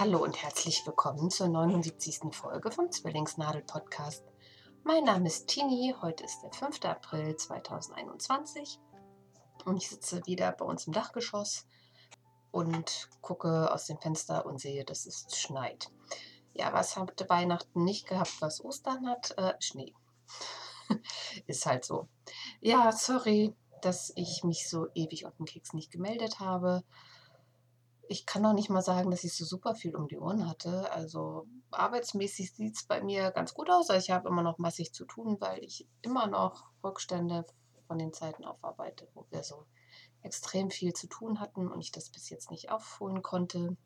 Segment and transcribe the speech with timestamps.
[0.00, 2.32] Hallo und herzlich willkommen zur 79.
[2.32, 4.22] Folge vom Zwillingsnadel Podcast.
[4.84, 6.84] Mein Name ist Tini, heute ist der 5.
[6.84, 8.78] April 2021
[9.64, 11.66] und ich sitze wieder bei uns im Dachgeschoss
[12.52, 15.90] und gucke aus dem Fenster und sehe, dass es schneit.
[16.52, 19.36] Ja, was hatte Weihnachten nicht gehabt, was Ostern hat?
[19.36, 19.94] Äh, Schnee.
[21.48, 22.08] ist halt so.
[22.60, 23.52] Ja, sorry,
[23.82, 26.84] dass ich mich so ewig auf den Keks nicht gemeldet habe
[28.08, 30.90] ich kann noch nicht mal sagen, dass ich so super viel um die Ohren hatte.
[30.92, 33.90] Also arbeitsmäßig sieht es bei mir ganz gut aus.
[33.90, 37.44] Ich habe immer noch massig zu tun, weil ich immer noch Rückstände
[37.86, 39.66] von den Zeiten aufarbeite, wo wir so
[40.22, 43.76] extrem viel zu tun hatten und ich das bis jetzt nicht aufholen konnte.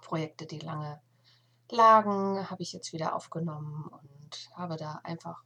[0.00, 1.00] Projekte, die lange
[1.70, 5.42] lagen, habe ich jetzt wieder aufgenommen und habe da einfach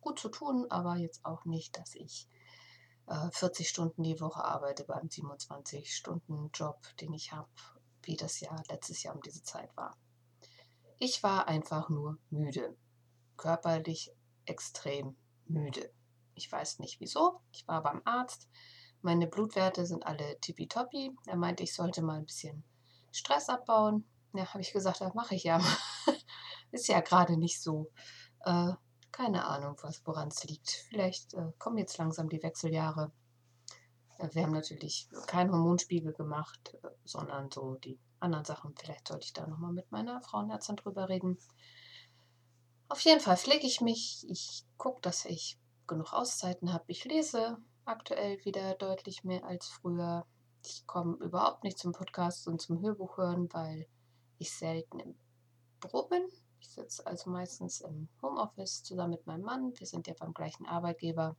[0.00, 2.26] gut zu tun, aber jetzt auch nicht, dass ich
[3.32, 7.48] 40 äh, Stunden die Woche arbeite beim 27-Stunden-Job, den ich habe,
[8.02, 9.96] wie das Jahr letztes Jahr um diese Zeit war.
[10.98, 12.76] Ich war einfach nur müde,
[13.36, 14.12] körperlich
[14.44, 15.16] extrem
[15.46, 15.90] müde.
[16.34, 17.40] Ich weiß nicht wieso.
[17.52, 18.48] Ich war beim Arzt.
[19.00, 21.16] Meine Blutwerte sind alle tippitoppi.
[21.26, 22.64] Er meinte, ich sollte mal ein bisschen
[23.12, 24.08] Stress abbauen.
[24.34, 25.60] Ja, habe ich gesagt, das mache ich ja.
[26.72, 27.90] Ist ja gerade nicht so.
[28.44, 28.72] Äh,
[29.12, 30.70] keine Ahnung, woran es liegt.
[30.88, 33.12] Vielleicht äh, kommen jetzt langsam die Wechseljahre.
[34.18, 38.74] Äh, wir haben natürlich keinen Hormonspiegel gemacht, äh, sondern so die anderen Sachen.
[38.76, 41.38] Vielleicht sollte ich da nochmal mit meiner Frauenärztin drüber reden.
[42.88, 44.26] Auf jeden Fall pflege ich mich.
[44.28, 46.84] Ich gucke, dass ich genug Auszeiten habe.
[46.88, 50.26] Ich lese aktuell wieder deutlich mehr als früher.
[50.64, 53.86] Ich komme überhaupt nicht zum Podcast und zum Hörbuch hören, weil
[54.38, 55.18] ich selten im
[55.80, 56.28] Büro bin.
[56.60, 59.72] Ich sitze also meistens im Homeoffice zusammen mit meinem Mann.
[59.78, 61.36] Wir sind ja beim gleichen Arbeitgeber.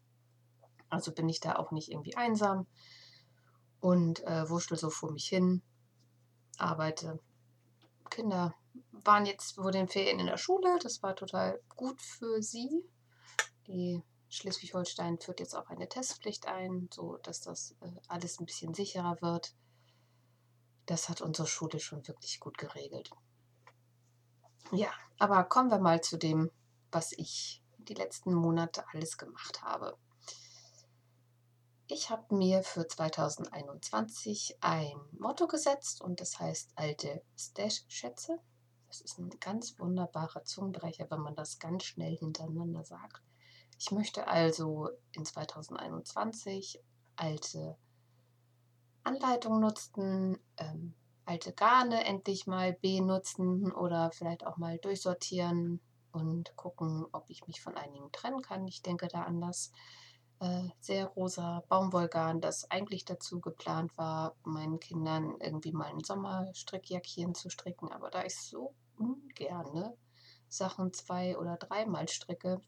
[0.89, 2.65] Also bin ich da auch nicht irgendwie einsam
[3.79, 5.61] und äh, wurschtel so vor mich hin,
[6.57, 7.19] arbeite.
[8.09, 8.55] Kinder
[8.91, 10.79] waren jetzt vor den Ferien in der Schule.
[10.81, 12.69] Das war total gut für sie.
[13.67, 18.73] Die Schleswig-Holstein führt jetzt auch eine Testpflicht ein, so dass das äh, alles ein bisschen
[18.73, 19.55] sicherer wird.
[20.85, 23.11] Das hat unsere Schule schon wirklich gut geregelt.
[24.71, 26.49] Ja, aber kommen wir mal zu dem,
[26.91, 29.97] was ich die letzten Monate alles gemacht habe.
[31.87, 38.39] Ich habe mir für 2021 ein Motto gesetzt und das heißt alte Stash-Schätze.
[38.87, 43.21] Das ist ein ganz wunderbarer Zungenbrecher, wenn man das ganz schnell hintereinander sagt.
[43.79, 46.79] Ich möchte also in 2021
[47.15, 47.77] alte
[49.03, 50.93] Anleitungen nutzen, ähm,
[51.29, 55.79] alte Garne endlich mal benutzen oder vielleicht auch mal durchsortieren
[56.11, 58.67] und gucken, ob ich mich von einigen trennen kann.
[58.67, 59.71] Ich denke da an das
[60.39, 67.35] äh, sehr rosa Baumwollgarn, das eigentlich dazu geplant war, meinen Kindern irgendwie mal ein Sommerstrickjäckchen
[67.35, 67.91] zu stricken.
[67.91, 69.95] Aber da ich so ungerne
[70.47, 72.59] Sachen zwei- oder dreimal stricke,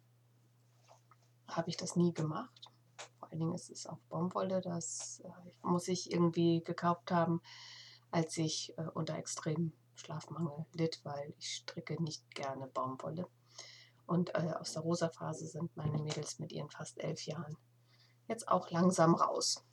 [1.47, 2.69] habe ich das nie gemacht.
[3.17, 7.41] Vor allen Dingen ist es auch Baumwolle, das äh, muss ich irgendwie gekauft haben,
[8.11, 13.27] als ich äh, unter extremem Schlafmangel litt, weil ich stricke nicht gerne Baumwolle.
[14.05, 17.57] Und äh, aus der rosa Phase sind meine Mädels mit ihren fast elf Jahren
[18.27, 19.63] jetzt auch langsam raus.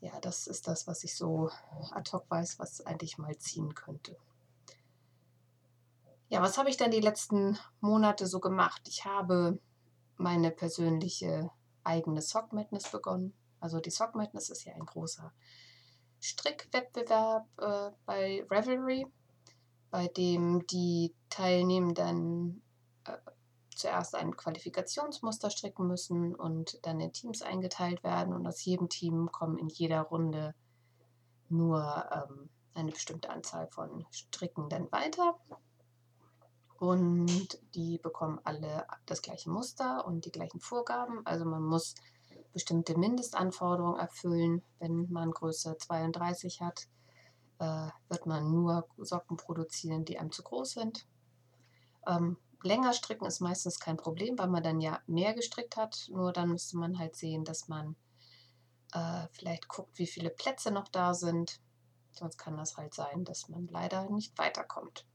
[0.00, 1.50] Ja, das ist das, was ich so
[1.90, 4.16] ad hoc weiß, was eigentlich mal ziehen könnte.
[6.28, 8.82] Ja, was habe ich dann die letzten Monate so gemacht?
[8.88, 9.60] Ich habe
[10.16, 11.50] meine persönliche
[11.84, 13.34] eigene Sock Madness begonnen.
[13.58, 15.32] Also die Sock Madness ist ja ein großer
[16.20, 19.06] Strickwettbewerb äh, bei Revelry,
[19.90, 22.62] bei dem die Teilnehmenden
[23.04, 23.16] äh,
[23.74, 28.34] zuerst ein Qualifikationsmuster stricken müssen und dann in Teams eingeteilt werden.
[28.34, 30.54] Und aus jedem Team kommen in jeder Runde
[31.48, 35.38] nur ähm, eine bestimmte Anzahl von Strickenden weiter.
[36.78, 41.20] Und die bekommen alle das gleiche Muster und die gleichen Vorgaben.
[41.26, 41.94] Also man muss
[42.52, 44.62] bestimmte Mindestanforderungen erfüllen.
[44.78, 46.88] Wenn man Größe 32 hat,
[47.58, 51.06] äh, wird man nur Socken produzieren, die einem zu groß sind.
[52.06, 56.06] Ähm, länger stricken ist meistens kein Problem, weil man dann ja mehr gestrickt hat.
[56.10, 57.96] Nur dann müsste man halt sehen, dass man
[58.92, 61.60] äh, vielleicht guckt, wie viele Plätze noch da sind.
[62.12, 65.06] Sonst kann das halt sein, dass man leider nicht weiterkommt.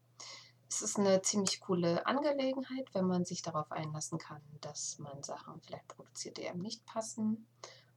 [0.75, 5.61] Es ist eine ziemlich coole Angelegenheit, wenn man sich darauf einlassen kann, dass man Sachen
[5.61, 7.47] vielleicht produziert, die einem nicht passen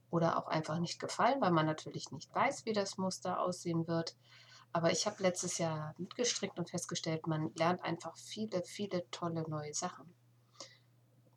[0.09, 4.15] oder auch einfach nicht gefallen, weil man natürlich nicht weiß, wie das Muster aussehen wird.
[4.71, 9.73] Aber ich habe letztes Jahr mitgestrickt und festgestellt, man lernt einfach viele, viele tolle neue
[9.73, 10.13] Sachen.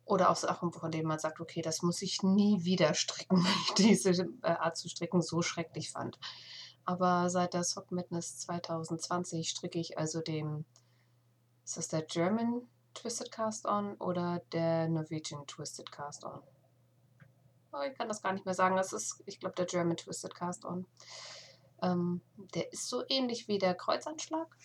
[0.05, 3.55] Oder auch Sachen, von denen man sagt, okay, das muss ich nie wieder stricken, weil
[3.67, 4.11] ich diese
[4.43, 6.17] äh, Art zu stricken so schrecklich fand.
[6.85, 10.63] Aber seit der Sock Madness 2020 stricke ich also dem,
[11.63, 16.41] ist das der German Twisted Cast On oder der Norwegian Twisted Cast On?
[17.71, 18.75] Oh, ich kann das gar nicht mehr sagen.
[18.75, 20.85] Das ist, ich glaube, der German Twisted Cast On.
[21.81, 22.21] Ähm,
[22.53, 24.55] der ist so ähnlich wie der Kreuzanschlag.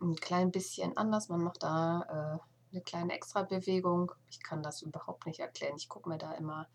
[0.00, 1.28] Ein klein bisschen anders.
[1.28, 4.12] Man macht da äh, eine kleine Extra-Bewegung.
[4.30, 5.76] Ich kann das überhaupt nicht erklären.
[5.76, 6.68] Ich gucke mir da immer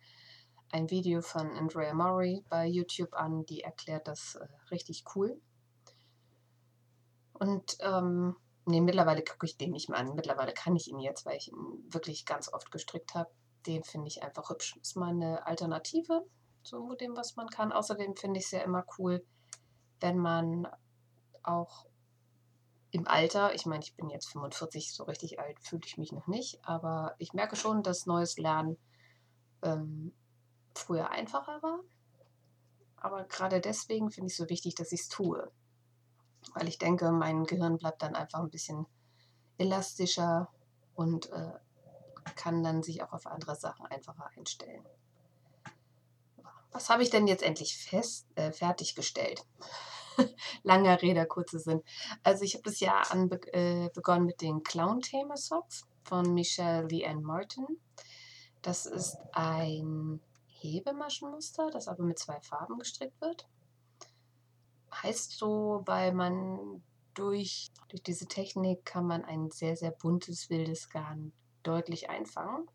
[0.72, 5.40] ein Video von Andrea Murray bei YouTube an, die erklärt das äh, richtig cool.
[7.34, 8.36] Und ähm,
[8.70, 10.16] nee, mittlerweile gucke ich den nicht mehr an.
[10.16, 13.30] Mittlerweile kann ich ihn jetzt, weil ich ihn wirklich ganz oft gestrickt habe.
[13.66, 14.78] Den finde ich einfach hübsch.
[14.82, 16.26] Ist mal eine Alternative
[16.64, 17.72] zu dem, was man kann.
[17.72, 19.26] Außerdem finde ich es ja immer cool,
[20.00, 20.68] wenn man
[21.44, 21.86] auch
[22.92, 26.28] im Alter, ich meine, ich bin jetzt 45, so richtig alt fühle ich mich noch
[26.28, 28.78] nicht, aber ich merke schon, dass neues Lernen
[29.62, 30.14] ähm,
[30.74, 31.80] früher einfacher war.
[32.98, 35.52] Aber gerade deswegen finde ich es so wichtig, dass ich es tue.
[36.54, 38.86] Weil ich denke, mein Gehirn bleibt dann einfach ein bisschen
[39.58, 40.50] elastischer
[40.96, 41.54] und äh,
[42.36, 44.86] kann dann sich auch auf andere Sachen einfacher einstellen.
[46.72, 49.44] Was habe ich denn jetzt endlich fest, äh, fertiggestellt?
[50.64, 51.82] Langer Rede, kurze Sinn.
[52.24, 57.66] Also ich habe das Jahr an, äh, begonnen mit den Clown-Thema-Socks von Michelle Leanne Martin.
[58.62, 63.48] Das ist ein Hebemaschenmuster, das aber mit zwei Farben gestrickt wird.
[64.94, 66.84] Heißt so, weil man
[67.14, 71.34] durch, durch diese Technik kann man ein sehr, sehr buntes, wildes Garn
[71.64, 72.68] deutlich einfangen.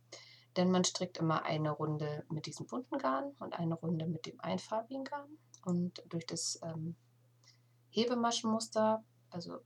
[0.56, 4.40] Denn man strickt immer eine Runde mit diesem bunten Garn und eine Runde mit dem
[4.40, 5.38] einfarbigen Garn.
[5.64, 6.94] Und durch das ähm,
[7.90, 9.58] Hebemaschenmuster, also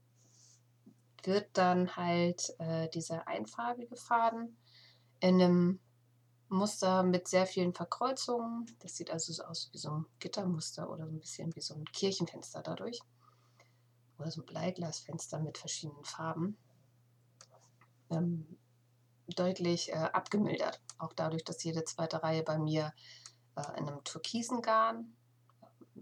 [1.23, 4.57] wird dann halt äh, dieser einfarbige Faden
[5.19, 5.79] in einem
[6.49, 8.65] Muster mit sehr vielen Verkreuzungen.
[8.79, 11.75] Das sieht also so aus wie so ein Gittermuster oder so ein bisschen wie so
[11.75, 12.99] ein Kirchenfenster dadurch.
[14.17, 16.57] Oder so ein Bleiglasfenster mit verschiedenen Farben.
[18.09, 18.57] Ähm,
[19.27, 20.81] deutlich äh, abgemildert.
[20.97, 22.93] Auch dadurch, dass jede zweite Reihe bei mir
[23.55, 25.15] äh, in einem türkisen Garn
[25.61, 26.01] äh,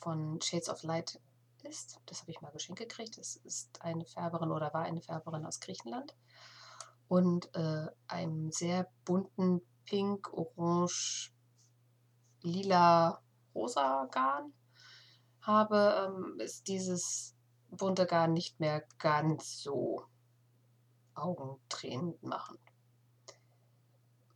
[0.00, 1.18] von Shades of Light
[1.62, 2.00] ist.
[2.06, 3.18] Das habe ich mal geschenkt gekriegt.
[3.18, 6.14] Das ist eine Färberin oder war eine Färberin aus Griechenland.
[7.08, 11.32] Und äh, einem sehr bunten Pink, Orange,
[12.42, 13.22] Lila,
[13.54, 14.52] Rosa Garn
[15.40, 17.34] habe, ähm, ist dieses
[17.70, 20.04] bunte Garn nicht mehr ganz so
[21.14, 22.58] augentränend machen.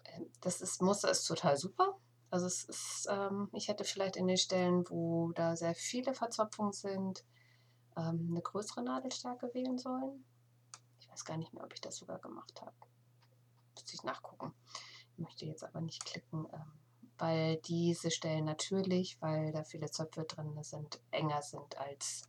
[0.05, 1.99] Ähm, das ist, Muster ist total super.
[2.31, 6.73] Also es ist, ähm, ich hätte vielleicht in den Stellen, wo da sehr viele Verzopfungen
[6.73, 7.25] sind,
[7.97, 10.25] ähm, eine größere Nadelstärke wählen sollen.
[11.01, 12.77] Ich weiß gar nicht mehr, ob ich das sogar gemacht habe.
[13.75, 14.55] Müsste ich nachgucken
[15.21, 16.73] möchte jetzt aber nicht klicken, ähm,
[17.19, 22.23] weil diese Stellen natürlich, weil da viele Zöpfe drin sind, enger sind als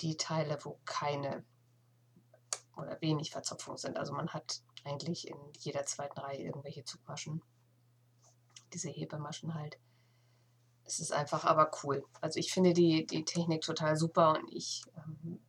[0.00, 1.44] die Teile, wo keine
[2.76, 3.96] oder wenig Verzopfung sind.
[3.96, 7.42] Also man hat eigentlich in jeder zweiten Reihe irgendwelche Zugmaschen,
[8.72, 9.78] diese Hebemaschen halt.
[10.84, 12.04] Es ist einfach aber cool.
[12.20, 15.40] Also ich finde die, die Technik total super und ich ähm,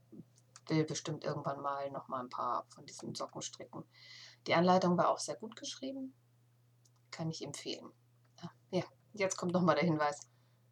[0.67, 3.83] will bestimmt irgendwann mal noch mal ein paar von diesen Socken stricken.
[4.48, 6.13] Die Anleitung war auch sehr gut geschrieben.
[7.12, 7.92] Kann ich empfehlen.
[8.70, 10.27] Ja, jetzt kommt nochmal der Hinweis.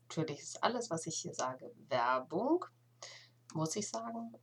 [0.10, 2.66] Natürlich ist alles, was ich hier sage, Werbung,
[3.54, 4.34] muss ich sagen.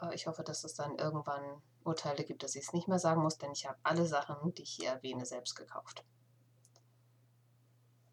[0.00, 3.22] Äh, ich hoffe, dass es dann irgendwann Urteile gibt, dass ich es nicht mehr sagen
[3.22, 6.04] muss, denn ich habe alle Sachen, die ich hier erwähne, selbst gekauft.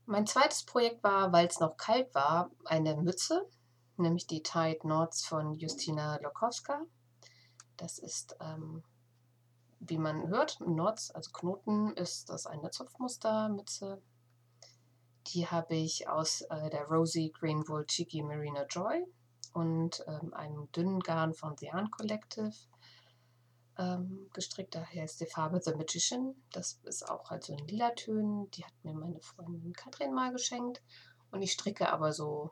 [0.06, 3.50] Mein zweites Projekt war, weil es noch kalt war, eine Mütze,
[3.98, 6.82] nämlich die Tide Knots von Justina Lokowska.
[7.78, 8.84] Das ist ähm,
[9.82, 14.02] wie man hört, Knots, also Knoten, ist das eine Zopfmustermütze.
[15.28, 19.06] Die habe ich aus äh, der Rosy Green Wool Cheeky Merino Joy
[19.54, 22.54] und ähm, einem dünnen Garn von The Yarn Collective
[23.78, 24.76] ähm, gestrickt.
[24.76, 26.36] Daher ist die Farbe The Magician.
[26.52, 28.50] Das ist auch halt so in lila Tönen.
[28.52, 30.82] Die hat mir meine Freundin Katrin mal geschenkt.
[31.32, 32.52] Und ich stricke aber so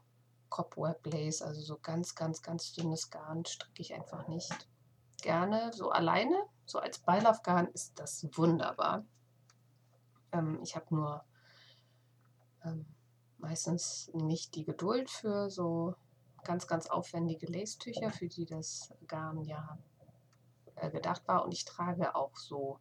[0.49, 4.67] Cobweb Lace, also so ganz, ganz, ganz dünnes Garn stricke ich einfach nicht
[5.21, 6.35] gerne so alleine.
[6.69, 9.03] So als Beilaufgarn ist das wunderbar.
[10.31, 11.25] Ähm, ich habe nur
[12.63, 12.85] ähm,
[13.39, 15.95] meistens nicht die Geduld für so
[16.43, 19.79] ganz, ganz aufwendige Lace-Tücher, für die das Garn ja
[20.75, 21.43] äh, gedacht war.
[21.43, 22.79] Und ich trage auch so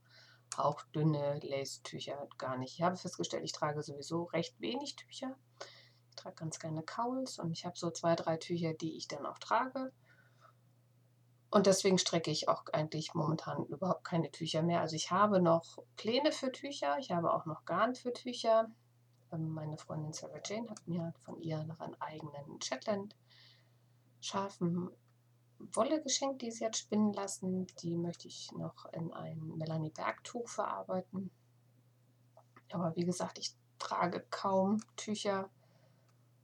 [0.58, 2.74] auch dünne Lace-Tücher gar nicht.
[2.74, 5.34] Ich habe festgestellt, ich trage sowieso recht wenig Tücher.
[6.10, 9.24] Ich trage ganz gerne Cowls und ich habe so zwei, drei Tücher, die ich dann
[9.24, 9.92] auch trage.
[11.50, 14.80] Und deswegen strecke ich auch eigentlich momentan überhaupt keine Tücher mehr.
[14.80, 18.68] Also ich habe noch Pläne für Tücher, ich habe auch noch Garn für Tücher,
[19.32, 23.14] Ähm, meine Freundin Sarah Jane hat mir von ihren eigenen Shetland
[24.20, 24.90] scharfen
[25.58, 27.66] Wolle geschenkt, die sie hat spinnen lassen.
[27.82, 31.30] Die möchte ich noch in ein Melanie Berg Tuch verarbeiten.
[32.72, 35.50] Aber wie gesagt, ich trage kaum Tücher.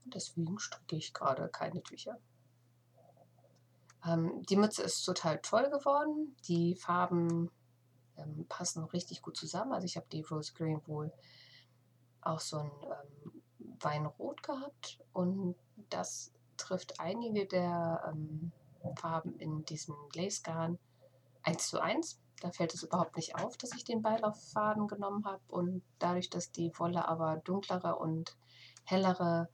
[0.04, 2.18] Deswegen stricke ich gerade keine Tücher.
[4.06, 6.36] Ähm, die Mütze ist total toll geworden.
[6.48, 7.50] Die Farben
[8.16, 9.72] ähm, passen richtig gut zusammen.
[9.72, 11.12] Also ich habe die Rose Green wohl
[12.20, 13.42] auch so ein ähm,
[13.80, 15.56] Weinrot gehabt und
[15.90, 18.52] das trifft einige der ähm,
[18.96, 20.78] Farben in diesem Lace Garn
[21.42, 22.20] 1 zu 1.
[22.40, 26.52] Da fällt es überhaupt nicht auf, dass ich den Beilauffaden genommen habe und dadurch, dass
[26.52, 28.36] die Wolle aber dunklere und
[28.84, 29.48] hellere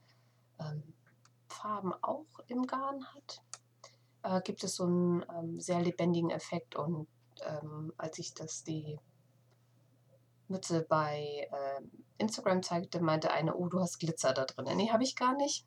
[0.59, 0.93] ähm,
[1.47, 3.41] Farben auch im Garn hat,
[4.23, 7.07] äh, gibt es so einen ähm, sehr lebendigen Effekt und
[7.45, 8.99] ähm, als ich das die
[10.47, 11.81] Mütze bei äh,
[12.17, 14.77] Instagram zeigte, meinte eine, oh, du hast Glitzer da drin.
[14.77, 15.65] Nee, habe ich gar nicht.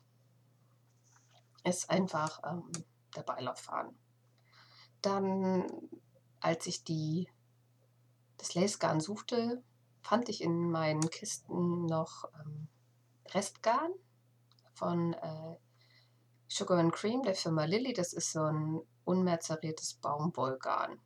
[1.63, 2.71] Ist einfach ähm,
[3.15, 3.97] der Beilauffaden.
[5.01, 5.67] Dann,
[6.39, 7.27] als ich die,
[8.37, 9.63] das Lacegarn suchte,
[10.01, 12.67] fand ich in meinen Kisten noch ähm,
[13.33, 13.91] Restgarn
[14.73, 15.55] von äh,
[16.47, 17.93] Sugar and Cream der Firma Lilly.
[17.93, 20.99] Das ist so ein unmerzeriertes Baumwollgarn.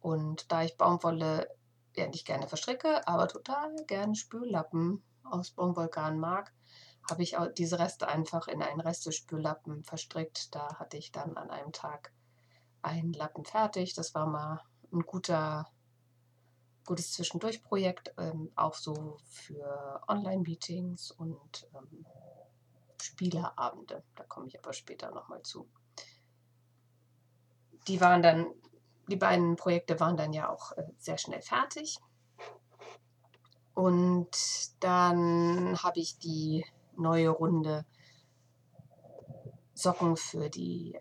[0.00, 1.48] Und da ich Baumwolle
[1.96, 6.52] ja nicht gerne verstricke, aber total gerne Spüllappen aus Baumwollgarn mag,
[7.10, 10.54] habe ich auch diese Reste einfach in einen Restespüllappen verstrickt.
[10.54, 12.12] Da hatte ich dann an einem Tag
[12.82, 13.94] einen Lappen fertig.
[13.94, 14.60] Das war mal
[14.92, 15.66] ein guter,
[16.86, 22.06] gutes Zwischendurchprojekt, ähm, auch so für Online-Meetings und ähm,
[23.00, 24.04] Spieleabende.
[24.14, 25.68] Da komme ich aber später nochmal zu.
[27.86, 28.52] Die waren dann
[29.08, 31.98] die beiden Projekte waren dann ja auch äh, sehr schnell fertig.
[33.74, 34.28] Und
[34.80, 36.64] dann habe ich die
[36.96, 37.86] neue Runde
[39.74, 41.00] Socken für die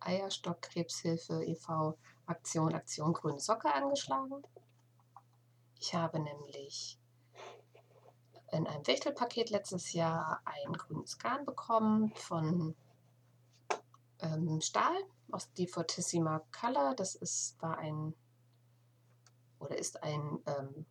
[0.00, 1.98] Eierstockkrebshilfe e.V.
[2.24, 4.42] Aktion Aktion Grüne Socke angeschlagen.
[5.78, 6.98] Ich habe nämlich
[8.52, 12.76] in einem Wichtelpaket letztes Jahr ein grünes Garn bekommen von
[14.20, 14.96] ähm, Stahl
[15.30, 16.94] aus die Fortissima Color.
[16.94, 18.14] Das ist, war ein
[19.58, 20.86] oder ist ein ähm,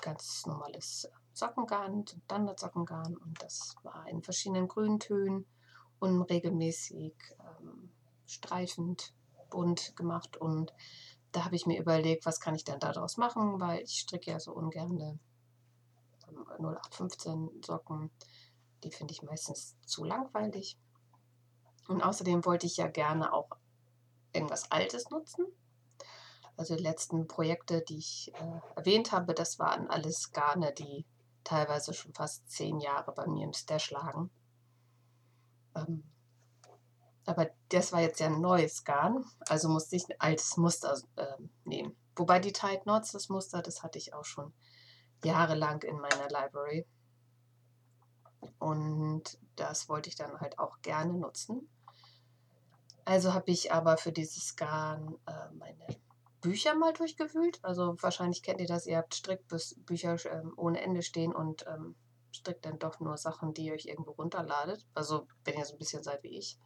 [0.00, 3.16] ganz normales Sockengarn, Standardsockengarn.
[3.16, 5.44] Und das war in verschiedenen Grüntönen
[5.98, 7.90] und regelmäßig ähm,
[8.26, 9.12] streifend
[9.50, 10.36] bunt gemacht.
[10.36, 10.72] Und
[11.32, 14.38] da habe ich mir überlegt, was kann ich denn daraus machen, weil ich stricke ja
[14.38, 14.96] so ungern
[16.58, 18.10] 0815 Socken,
[18.84, 20.78] die finde ich meistens zu langweilig.
[21.88, 23.50] Und außerdem wollte ich ja gerne auch
[24.32, 25.46] irgendwas Altes nutzen.
[26.56, 31.06] Also die letzten Projekte, die ich äh, erwähnt habe, das waren alles Garne, die
[31.44, 34.30] teilweise schon fast zehn Jahre bei mir im Stash lagen.
[35.74, 36.04] Ähm,
[37.24, 41.36] aber das war jetzt ja ein neues Garn, also musste ich ein altes Muster äh,
[41.64, 41.96] nehmen.
[42.16, 44.52] Wobei die Tide Knots, das Muster, das hatte ich auch schon
[45.24, 46.86] jahrelang in meiner Library.
[48.58, 51.68] Und das wollte ich dann halt auch gerne nutzen.
[53.04, 55.86] Also habe ich aber für dieses Garn äh, meine
[56.40, 57.58] Bücher mal durchgewühlt.
[57.62, 61.96] Also wahrscheinlich kennt ihr das, ihr habt Strickbücher ähm, ohne Ende stehen und ähm,
[62.32, 64.86] strickt dann doch nur Sachen, die ihr euch irgendwo runterladet.
[64.94, 66.58] Also wenn ihr so ein bisschen seid wie ich.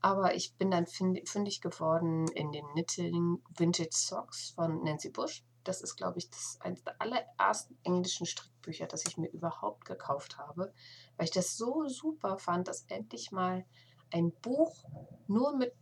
[0.00, 5.42] Aber ich bin dann fündig geworden in den Knitting Vintage Socks von Nancy Bush.
[5.68, 10.38] Das ist, glaube ich, das eines der allerersten englischen Strickbücher, das ich mir überhaupt gekauft
[10.38, 10.72] habe,
[11.16, 13.64] weil ich das so super fand, dass endlich mal
[14.12, 14.84] ein Buch
[15.26, 15.72] nur mit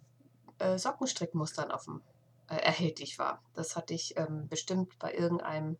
[0.58, 2.02] äh, Sockenstrickmustern auf dem,
[2.48, 3.42] äh, erhältlich war.
[3.54, 5.76] Das hatte ich ähm, bestimmt bei irgendeinem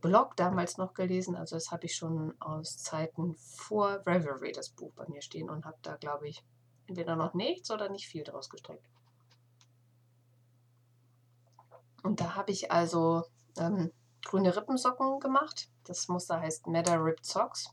[0.00, 1.36] Blog damals noch gelesen.
[1.36, 5.64] Also das habe ich schon aus Zeiten vor Reverie das Buch bei mir stehen und
[5.64, 6.42] habe da, glaube ich,
[6.86, 8.88] entweder noch nichts oder nicht viel draus gestrickt.
[12.02, 13.24] Und da habe ich also
[13.58, 13.92] ähm,
[14.24, 15.70] grüne Rippensocken gemacht.
[15.84, 17.70] Das Muster heißt Meadow Ripped Socks.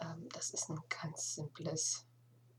[0.00, 2.06] Ähm, das ist ein ganz simples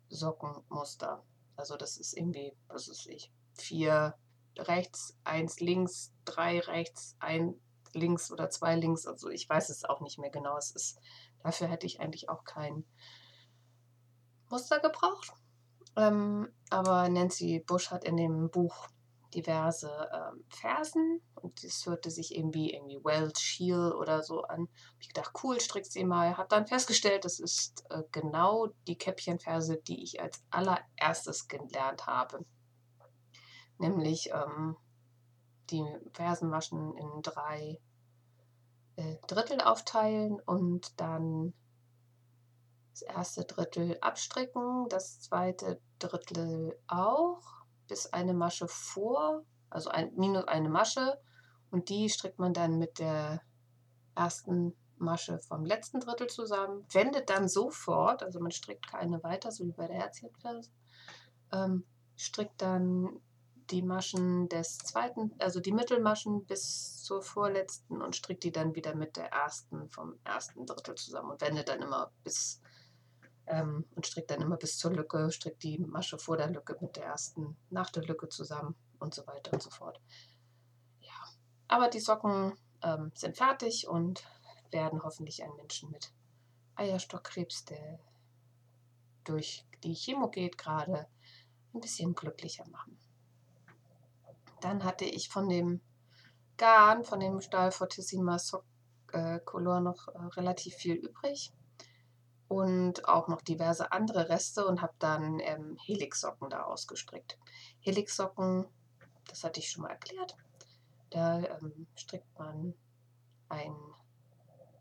[0.09, 1.23] Sockenmuster.
[1.55, 4.15] Also das ist irgendwie, was ist ich, vier
[4.57, 7.55] rechts, eins links, drei rechts, ein
[7.93, 9.05] links oder zwei links.
[9.05, 10.57] Also ich weiß es auch nicht mehr genau.
[10.57, 10.99] Es ist,
[11.43, 12.85] dafür hätte ich eigentlich auch kein
[14.49, 15.33] Muster gebraucht.
[15.95, 18.87] Ähm, aber Nancy Bush hat in dem Buch
[19.33, 24.61] diverse ähm, Fersen und das hörte sich irgendwie irgendwie Welsh Shield oder so an.
[24.61, 26.37] Hab ich gedacht, cool, strickst sie mal.
[26.37, 32.45] Hab dann festgestellt, das ist äh, genau die Käppchenferse, die ich als allererstes gelernt habe.
[33.77, 34.75] Nämlich ähm,
[35.69, 37.79] die Fersen waschen in drei
[38.95, 41.53] äh, Drittel aufteilen und dann
[42.91, 47.43] das erste Drittel abstricken, das zweite Drittel auch,
[47.87, 51.19] bis eine Masche vor, also ein, minus eine Masche.
[51.71, 53.41] Und die strickt man dann mit der
[54.15, 59.65] ersten Masche vom letzten Drittel zusammen, wendet dann sofort, also man strickt keine weiter, so
[59.65, 60.71] wie bei der Herzchenferse,
[61.51, 63.21] ähm, strickt dann
[63.69, 68.95] die Maschen des zweiten, also die Mittelmaschen bis zur vorletzten und strickt die dann wieder
[68.95, 72.61] mit der ersten vom ersten Drittel zusammen und wendet dann immer bis
[73.47, 76.95] ähm, und strickt dann immer bis zur Lücke, strickt die Masche vor der Lücke mit
[76.95, 80.01] der ersten nach der Lücke zusammen und so weiter und so fort.
[80.99, 81.13] Ja,
[81.67, 84.23] aber die Socken ähm, sind fertig und
[84.71, 86.13] werden hoffentlich einen Menschen mit
[86.75, 87.99] Eierstockkrebs, der
[89.23, 91.07] durch die Chemo geht, gerade
[91.73, 92.97] ein bisschen glücklicher machen.
[94.61, 95.81] Dann hatte ich von dem
[96.57, 98.65] Garn, von dem Stahl Fortissima Sock
[99.11, 101.53] äh, Color noch äh, relativ viel übrig
[102.47, 107.37] und auch noch diverse andere Reste und habe dann ähm, Helix-Socken da ausgestrickt.
[107.81, 108.65] Helix-Socken,
[109.27, 110.35] das hatte ich schon mal erklärt,
[111.09, 112.73] da ähm, strickt man
[113.49, 113.75] ein,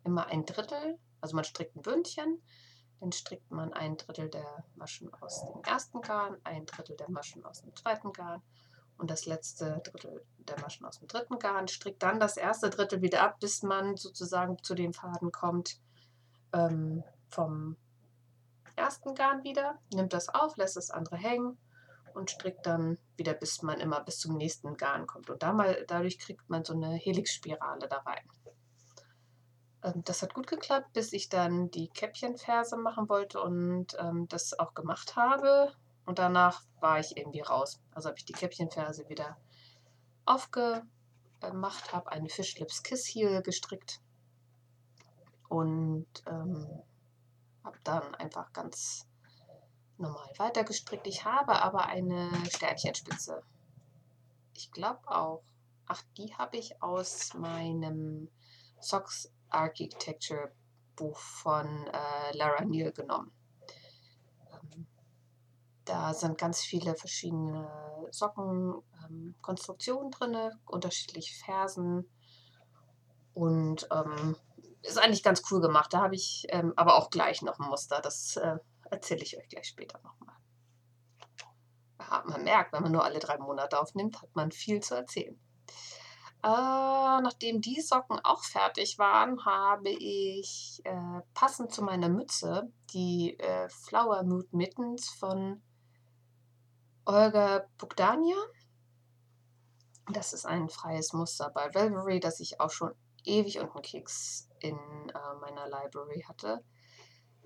[0.04, 2.42] immer ein Drittel, also man strickt ein Bündchen,
[3.00, 7.44] dann strickt man ein Drittel der Maschen aus dem ersten Garn, ein Drittel der Maschen
[7.44, 8.42] aus dem zweiten Garn
[8.98, 13.02] und das letzte Drittel der Maschen aus dem dritten Garn, strickt dann das erste Drittel
[13.02, 15.80] wieder ab, bis man sozusagen zu dem Faden kommt
[16.52, 17.76] ähm, vom
[18.76, 21.58] ersten Garn wieder, nimmt das auf, lässt das andere hängen
[22.14, 25.30] und strickt dann wieder, bis man immer bis zum nächsten Garn kommt.
[25.30, 28.28] Und da mal, dadurch kriegt man so eine Helixspirale da rein.
[29.82, 34.58] Ähm, das hat gut geklappt, bis ich dann die Käppchenferse machen wollte und ähm, das
[34.58, 35.72] auch gemacht habe.
[36.04, 37.80] Und danach war ich irgendwie raus.
[37.92, 39.36] Also habe ich die Käppchenferse wieder
[40.24, 44.00] aufgemacht, habe eine Fishlips Kiss Heel gestrickt
[45.48, 46.82] und ähm,
[47.66, 49.06] habe dann einfach ganz
[49.98, 51.06] normal weiter gestrickt.
[51.06, 53.42] Ich habe aber eine Sternchenspitze.
[54.54, 55.42] Ich glaube auch.
[55.88, 58.28] Ach, die habe ich aus meinem
[58.80, 60.52] Socks Architecture
[60.96, 63.30] Buch von äh, Lara Neal genommen.
[64.50, 64.86] Ähm,
[65.84, 67.70] da sind ganz viele verschiedene
[68.10, 72.10] Sockenkonstruktionen ähm, drin, unterschiedliche Fersen
[73.34, 74.36] und ähm,
[74.86, 75.92] ist eigentlich ganz cool gemacht.
[75.92, 78.00] Da habe ich ähm, aber auch gleich noch ein Muster.
[78.00, 78.56] Das äh,
[78.90, 80.36] erzähle ich euch gleich später nochmal.
[81.98, 85.38] Ja, man merkt, wenn man nur alle drei Monate aufnimmt, hat man viel zu erzählen.
[86.42, 93.36] Äh, nachdem die Socken auch fertig waren, habe ich äh, passend zu meiner Mütze die
[93.40, 95.62] äh, Flower Mood Mittens von
[97.04, 98.36] Olga Bogdania.
[100.12, 102.92] Das ist ein freies Muster bei Velvery, das ich auch schon
[103.26, 106.64] ewig und einen Keks in äh, meiner Library hatte.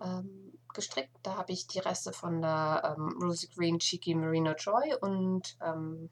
[0.03, 1.15] Ähm, gestrickt.
[1.23, 6.11] Da habe ich die Reste von der ähm, Rosy Green Cheeky Merino Joy und ähm,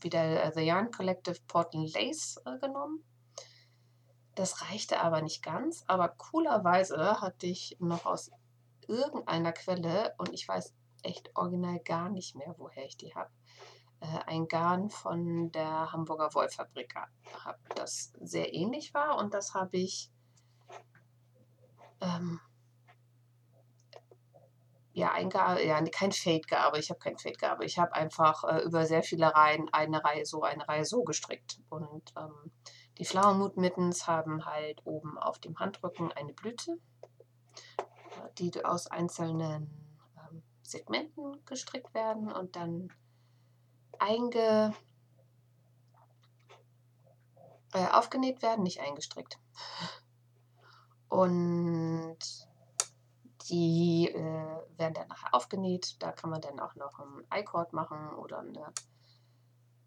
[0.00, 3.04] wieder äh, The Yarn Collective Portland Lace äh, genommen.
[4.34, 8.30] Das reichte aber nicht ganz, aber coolerweise hatte ich noch aus
[8.88, 13.30] irgendeiner Quelle, und ich weiß echt original gar nicht mehr, woher ich die habe,
[14.26, 20.10] ein Garn von der Hamburger Wollfabrik habe, das sehr ähnlich war und das habe ich
[22.00, 22.40] ähm,
[24.94, 26.84] ja, ein ja, kein Fade gearbeitet.
[26.84, 27.70] Ich habe kein Fade gearbeitet.
[27.70, 31.60] Ich habe einfach äh, über sehr viele Reihen eine Reihe so, eine Reihe so gestrickt.
[31.70, 32.52] Und ähm,
[32.98, 36.78] die Flower Mood Mittens haben halt oben auf dem Handrücken eine Blüte,
[37.78, 37.82] äh,
[38.38, 39.70] die aus einzelnen
[40.18, 42.92] ähm, Segmenten gestrickt werden und dann
[44.02, 44.74] einge
[47.72, 49.38] äh, aufgenäht werden, nicht eingestrickt.
[51.08, 52.18] Und
[53.48, 55.96] die äh, werden dann nachher aufgenäht.
[56.00, 58.72] Da kann man dann auch noch einen I-Cord machen oder eine,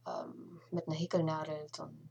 [0.07, 2.09] ähm, mit einer Häkelnadel so, ein,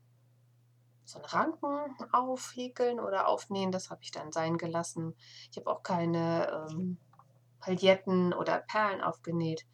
[1.05, 3.73] so einen Ranken aufhäkeln oder aufnähen.
[3.73, 5.15] Das habe ich dann sein gelassen.
[5.51, 6.99] Ich habe auch keine ähm,
[7.61, 9.67] Pailletten oder Perlen aufgenäht.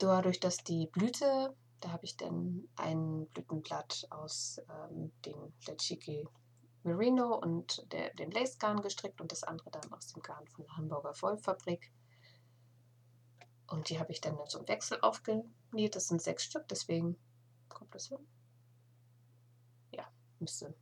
[0.00, 6.26] Dadurch, dass die Blüte, da habe ich dann ein Blütenblatt aus ähm, dem Lechiki
[6.84, 10.74] Merino und der, dem Lace-Garn gestrickt und das andere dann aus dem Garn von der
[10.78, 11.92] Hamburger Vollfabrik.
[13.66, 15.94] Und die habe ich dann so im Wechsel aufgenäht.
[15.94, 17.18] Das sind sechs Stück, deswegen
[17.68, 18.26] kommt das hin.
[19.92, 20.74] Ja, müsste,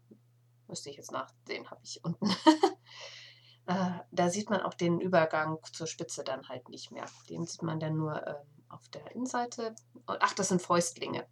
[0.69, 2.27] müsste ich jetzt nachsehen, habe ich unten.
[3.67, 7.07] äh, da sieht man auch den Übergang zur Spitze dann halt nicht mehr.
[7.29, 9.75] Den sieht man dann nur ähm, auf der Innenseite.
[10.07, 11.27] Ach, das sind Fäustlinge.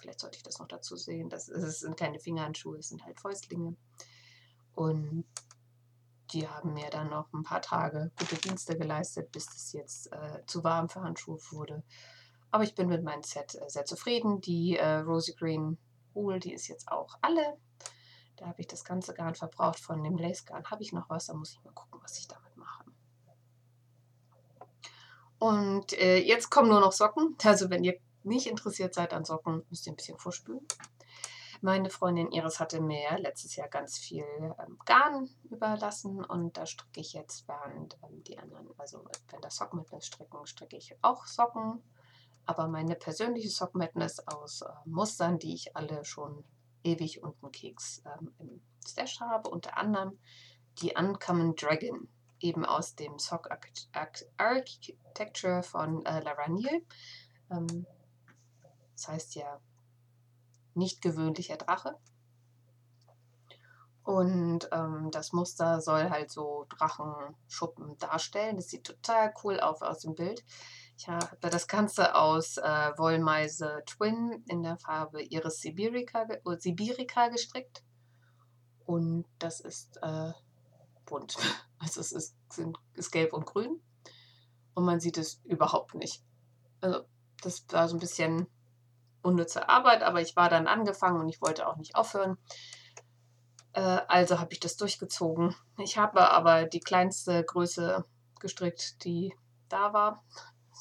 [0.00, 1.28] vielleicht sollte ich das noch dazu sehen.
[1.28, 3.76] Das, es sind keine Fingerhandschuhe, es sind halt Fäustlinge.
[4.74, 5.24] Und
[6.32, 10.44] die haben mir dann noch ein paar Tage gute Dienste geleistet, bis es jetzt äh,
[10.46, 11.82] zu warm für Handschuhe wurde.
[12.50, 14.40] Aber ich bin mit meinem Set äh, sehr zufrieden.
[14.40, 15.78] Die äh, Rosy Green
[16.14, 17.58] Wool, die ist jetzt auch alle.
[18.36, 19.80] Da habe ich das ganze Garn verbraucht.
[19.80, 21.26] Von dem Lace Garn habe ich noch was.
[21.26, 22.84] Da muss ich mal gucken, was ich damit mache.
[25.42, 27.36] Und äh, jetzt kommen nur noch Socken.
[27.42, 30.64] Also wenn ihr nicht interessiert seid an Socken, müsst ihr ein bisschen vorspülen.
[31.60, 37.00] Meine Freundin Iris hatte mir letztes Jahr ganz viel ähm, Garn überlassen und da stricke
[37.00, 41.82] ich jetzt, während ähm, die anderen, also wenn das Sockmadness stricken, stricke ich auch Socken.
[42.46, 46.44] Aber meine persönliche Sockmadness aus äh, Mustern, die ich alle schon
[46.84, 50.20] ewig unten Keks ähm, im Stash habe, unter anderem
[50.80, 52.06] die Uncommon Dragon,
[52.42, 53.48] eben aus dem Sock
[54.36, 56.82] Architecture von äh, Lara Neal.
[57.50, 57.86] Ähm,
[58.94, 59.60] das heißt ja
[60.74, 61.96] nicht gewöhnlicher Drache.
[64.04, 68.56] Und ähm, das Muster soll halt so Drachenschuppen darstellen.
[68.56, 70.44] Das sieht total cool auf aus dem Bild.
[70.98, 77.28] Ich habe das Ganze aus äh, Wollmeise Twin in der Farbe Iris Sibirica, äh, Sibirica
[77.28, 77.82] gestrickt.
[78.84, 80.32] Und das ist äh,
[81.06, 81.36] bunt.
[81.82, 83.82] Also es ist, sind, ist gelb und grün.
[84.74, 86.22] Und man sieht es überhaupt nicht.
[86.80, 87.04] Also
[87.42, 88.46] das war so ein bisschen
[89.22, 92.38] unnütze Arbeit, aber ich war dann angefangen und ich wollte auch nicht aufhören.
[93.72, 95.54] Äh, also habe ich das durchgezogen.
[95.78, 98.04] Ich habe aber die kleinste Größe
[98.40, 99.34] gestrickt, die
[99.68, 100.24] da war.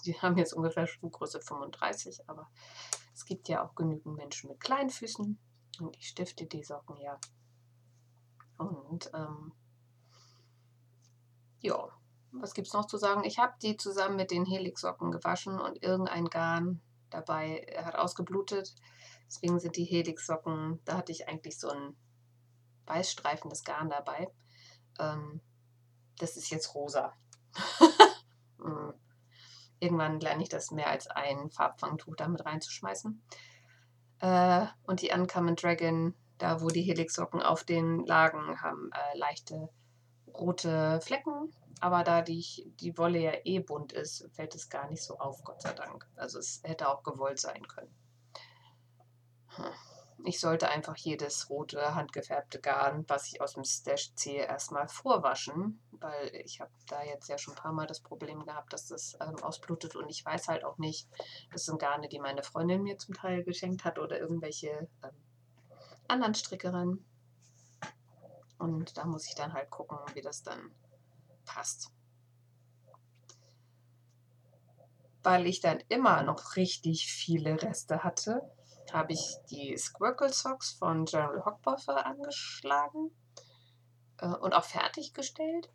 [0.06, 2.50] Die haben jetzt ungefähr Schuhgröße 35, aber
[3.14, 5.38] es gibt ja auch genügend Menschen mit kleinen Füßen
[5.80, 7.20] und ich stifte die Socken ja.
[8.58, 9.54] Und ähm,
[11.62, 11.88] ja,
[12.32, 13.24] was gibt es noch zu sagen?
[13.24, 17.65] Ich habe die zusammen mit den Helix-Socken gewaschen und irgendein Garn dabei.
[17.67, 18.74] Er hat ausgeblutet.
[19.28, 21.95] Deswegen sind die Helix-Socken, da hatte ich eigentlich so ein
[22.86, 24.30] weißstreifendes Garn dabei.
[25.00, 25.41] Ähm,
[26.17, 27.13] das ist jetzt rosa.
[28.63, 28.93] Hm.
[29.80, 33.24] Irgendwann lerne ich das mehr als ein Farbfangtuch damit reinzuschmeißen.
[34.19, 39.69] Äh, und die Uncommon Dragon, da wo die Helix-Socken auf den lagen, haben äh, leichte
[40.34, 45.04] rote Flecken aber da die, die Wolle ja eh bunt ist, fällt es gar nicht
[45.04, 46.08] so auf, Gott sei Dank.
[46.15, 47.94] Also es hätte auch gewollt sein können.
[49.48, 49.65] Hm.
[50.24, 55.82] Ich sollte einfach jedes rote, handgefärbte Garn, was ich aus dem Stash ziehe, erstmal vorwaschen,
[55.94, 59.17] weil ich habe da jetzt ja schon ein paar Mal das Problem gehabt, dass das
[59.20, 61.10] ähm, ausblutet und ich weiß halt auch nicht,
[61.52, 65.10] das sind Garne, die meine Freundin mir zum Teil geschenkt hat oder irgendwelche ähm,
[66.08, 67.04] anderen Strickerinnen.
[68.62, 70.71] Und da muss ich dann halt gucken, wie das dann
[71.45, 71.91] passt.
[75.24, 78.41] Weil ich dann immer noch richtig viele Reste hatte,
[78.93, 83.10] habe ich die Squircle Socks von General Hockbuffer angeschlagen
[84.19, 85.71] äh, und auch fertiggestellt.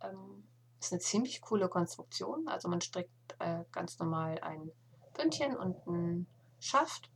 [0.00, 0.48] Ähm,
[0.80, 2.48] ist eine ziemlich coole Konstruktion.
[2.48, 4.72] Also man strickt äh, ganz normal ein
[5.12, 6.26] Bündchen und ein
[6.60, 7.10] Schaft.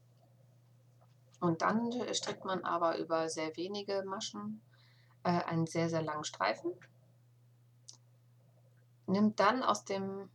[1.40, 4.60] Und dann strickt man aber über sehr wenige Maschen
[5.26, 6.72] äh, einen sehr, sehr langen Streifen
[9.06, 10.28] nimmt dann aus dem,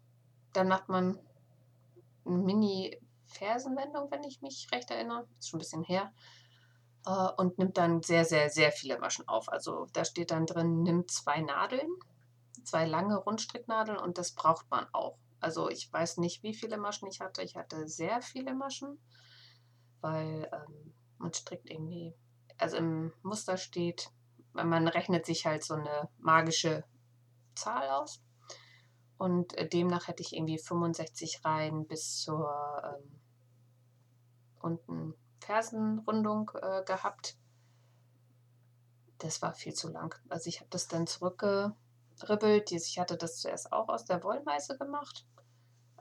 [0.54, 1.19] dann macht man
[2.25, 6.12] eine Mini-Fersenwendung, wenn ich mich recht erinnere, ist schon ein bisschen her,
[7.06, 9.49] äh, und nimmt dann sehr, sehr, sehr viele Maschen auf.
[9.49, 11.89] Also da steht dann drin, nimmt zwei Nadeln,
[12.63, 15.17] zwei lange Rundstricknadeln und das braucht man auch.
[15.39, 17.41] Also ich weiß nicht, wie viele Maschen ich hatte.
[17.41, 18.99] Ich hatte sehr viele Maschen,
[20.01, 22.13] weil ähm, man strickt irgendwie,
[22.60, 24.12] also im Muster steht,
[24.54, 26.84] man rechnet sich halt so eine magische
[27.56, 28.22] Zahl aus.
[29.18, 32.50] Und äh, demnach hätte ich irgendwie 65 Reihen bis zur
[32.84, 33.20] ähm,
[34.60, 37.38] unten Fersenrundung äh, gehabt.
[39.20, 40.16] Das war viel zu lang.
[40.30, 42.72] Also ich habe das dann zurückgeribbelt.
[42.72, 45.28] Ich hatte das zuerst auch aus der Wollmeise gemacht.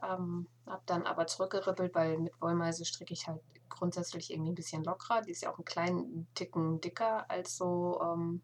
[0.03, 4.83] Ähm, habe dann aber zurückgeribbelt, weil mit Wollmeise stricke ich halt grundsätzlich irgendwie ein bisschen
[4.83, 5.21] lockerer.
[5.21, 8.41] Die ist ja auch einen kleinen Ticken dicker als so ähm,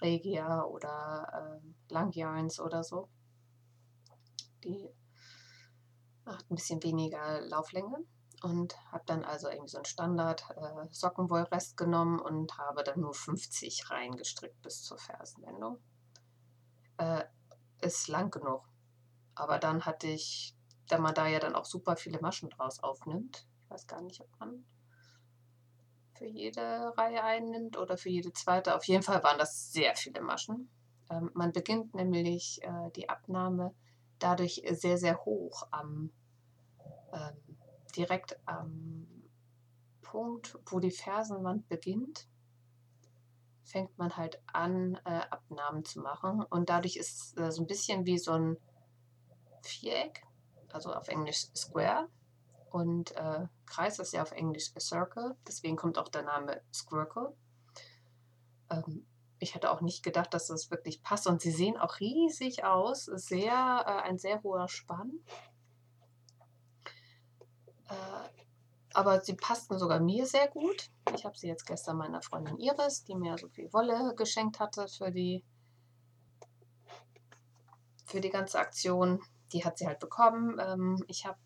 [0.00, 3.08] Regia oder äh, Langyarns oder so.
[4.64, 4.88] Die
[6.26, 7.98] hat ein bisschen weniger Lauflänge
[8.42, 13.14] und habe dann also irgendwie so einen Standard äh, Sockenwollrest genommen und habe dann nur
[13.14, 15.78] 50 reingestrickt bis zur Fersenwendung.
[16.98, 17.24] Äh,
[17.80, 18.68] ist lang genug.
[19.34, 20.55] Aber dann hatte ich,
[20.88, 24.20] da man da ja dann auch super viele Maschen draus aufnimmt, ich weiß gar nicht,
[24.20, 24.64] ob man
[26.14, 28.74] für jede Reihe einnimmt oder für jede zweite.
[28.74, 30.70] Auf jeden Fall waren das sehr viele Maschen.
[31.10, 33.74] Ähm, man beginnt nämlich äh, die Abnahme
[34.18, 36.10] dadurch sehr, sehr hoch am,
[37.12, 37.58] ähm,
[37.94, 39.06] direkt am
[40.02, 42.28] Punkt, wo die Fersenwand beginnt,
[43.64, 46.42] fängt man halt an, äh, Abnahmen zu machen.
[46.48, 48.56] Und dadurch ist es äh, so ein bisschen wie so ein
[49.62, 50.25] Viereck,
[50.76, 52.08] also auf Englisch Square.
[52.70, 57.34] Und äh, Kreis ist ja auf Englisch a Circle, deswegen kommt auch der Name Squircle.
[58.70, 59.06] Ähm,
[59.38, 61.26] ich hätte auch nicht gedacht, dass das wirklich passt.
[61.26, 63.04] Und sie sehen auch riesig aus.
[63.04, 63.52] Sehr,
[63.86, 65.20] äh, ein sehr hoher Spann.
[67.88, 68.28] Äh,
[68.94, 70.90] aber sie passten sogar mir sehr gut.
[71.14, 74.88] Ich habe sie jetzt gestern meiner Freundin Iris, die mir so viel Wolle geschenkt hatte
[74.88, 75.44] für die,
[78.06, 79.22] für die ganze Aktion.
[79.56, 80.58] Die hat sie halt bekommen.
[80.60, 81.38] Ähm, ich habe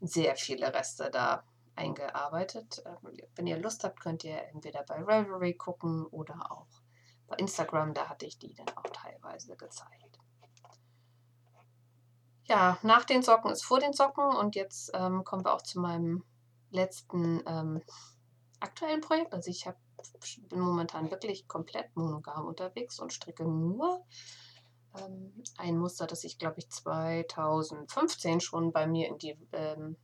[0.00, 1.44] sehr viele Reste da
[1.76, 2.82] eingearbeitet.
[2.86, 6.68] Ähm, wenn ihr Lust habt, könnt ihr entweder bei Ravelry gucken oder auch
[7.26, 7.92] bei Instagram.
[7.92, 10.18] Da hatte ich die dann auch teilweise gezeigt.
[12.46, 15.80] Ja, nach den Socken ist vor den Socken und jetzt ähm, kommen wir auch zu
[15.80, 16.24] meinem
[16.70, 17.82] letzten ähm,
[18.60, 19.34] aktuellen Projekt.
[19.34, 19.76] Also ich hab,
[20.48, 24.02] bin momentan wirklich komplett monogam unterwegs und stricke nur
[24.98, 29.96] ähm, ein Muster, das ich glaube ich 2015 schon bei mir in die ähm,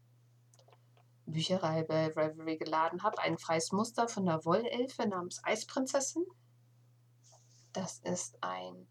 [1.26, 3.18] Bücherei bei Reverie geladen habe.
[3.20, 6.26] Ein freies Muster von der Wollelfe namens Eisprinzessin.
[7.72, 8.88] Das ist ein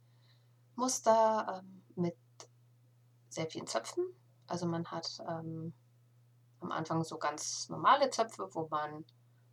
[0.76, 2.18] Muster ähm, mit
[3.30, 4.06] sehr vielen Zöpfen.
[4.48, 5.74] Also man hat ähm,
[6.62, 9.06] am Anfang so ganz normale Zöpfe, wo man,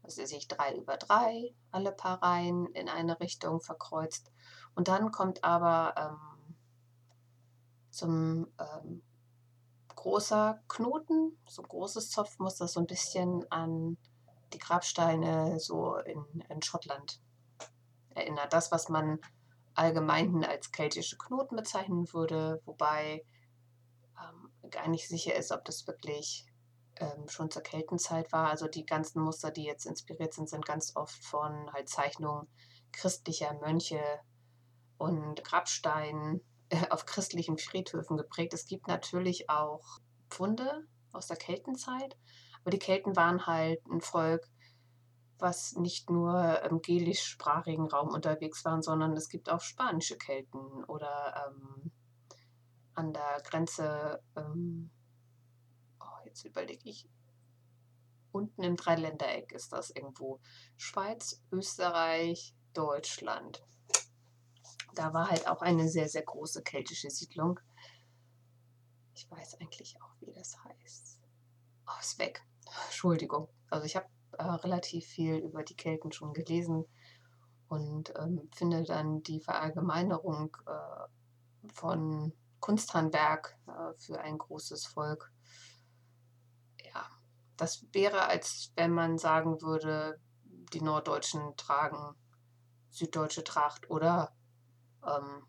[0.02, 4.32] was weiß drei über drei, alle paar Reihen in eine Richtung verkreuzt.
[4.74, 6.35] Und dann kommt aber ähm,
[7.96, 9.02] zum ähm,
[9.88, 13.96] großer Knoten, so ein großes Zopfmuster, so ein bisschen an
[14.52, 17.20] die Grabsteine so in, in Schottland
[18.14, 18.52] erinnert.
[18.52, 19.18] Das, was man
[19.74, 23.24] allgemein als keltische Knoten bezeichnen würde, wobei
[24.22, 26.46] ähm, gar nicht sicher ist, ob das wirklich
[26.96, 28.50] ähm, schon zur Keltenzeit war.
[28.50, 32.46] Also die ganzen Muster, die jetzt inspiriert sind, sind ganz oft von halt Zeichnungen
[32.92, 34.00] christlicher Mönche
[34.98, 36.40] und Grabsteinen
[36.90, 38.54] auf christlichen Friedhöfen geprägt.
[38.54, 39.98] Es gibt natürlich auch
[40.28, 42.16] Funde aus der Keltenzeit,
[42.62, 44.48] aber die Kelten waren halt ein Volk,
[45.38, 51.48] was nicht nur im gälischsprachigen Raum unterwegs waren, sondern es gibt auch spanische Kelten oder
[51.48, 51.92] ähm,
[52.94, 54.90] an der Grenze ähm,
[56.36, 57.08] jetzt überlege ich,
[58.30, 60.40] unten im Dreiländereck ist das irgendwo.
[60.76, 63.64] Schweiz, Österreich, Deutschland.
[64.96, 67.60] Da war halt auch eine sehr, sehr große keltische Siedlung.
[69.14, 71.20] Ich weiß eigentlich auch, wie das heißt.
[71.86, 72.42] Oh, ist weg.
[72.86, 73.48] Entschuldigung.
[73.70, 76.84] Also ich habe äh, relativ viel über die Kelten schon gelesen
[77.68, 85.32] und ähm, finde dann die Verallgemeinerung äh, von Kunsthandwerk äh, für ein großes Volk
[87.56, 90.20] das wäre, als wenn man sagen würde,
[90.72, 92.14] die Norddeutschen tragen
[92.90, 94.34] süddeutsche Tracht oder
[95.06, 95.46] ähm,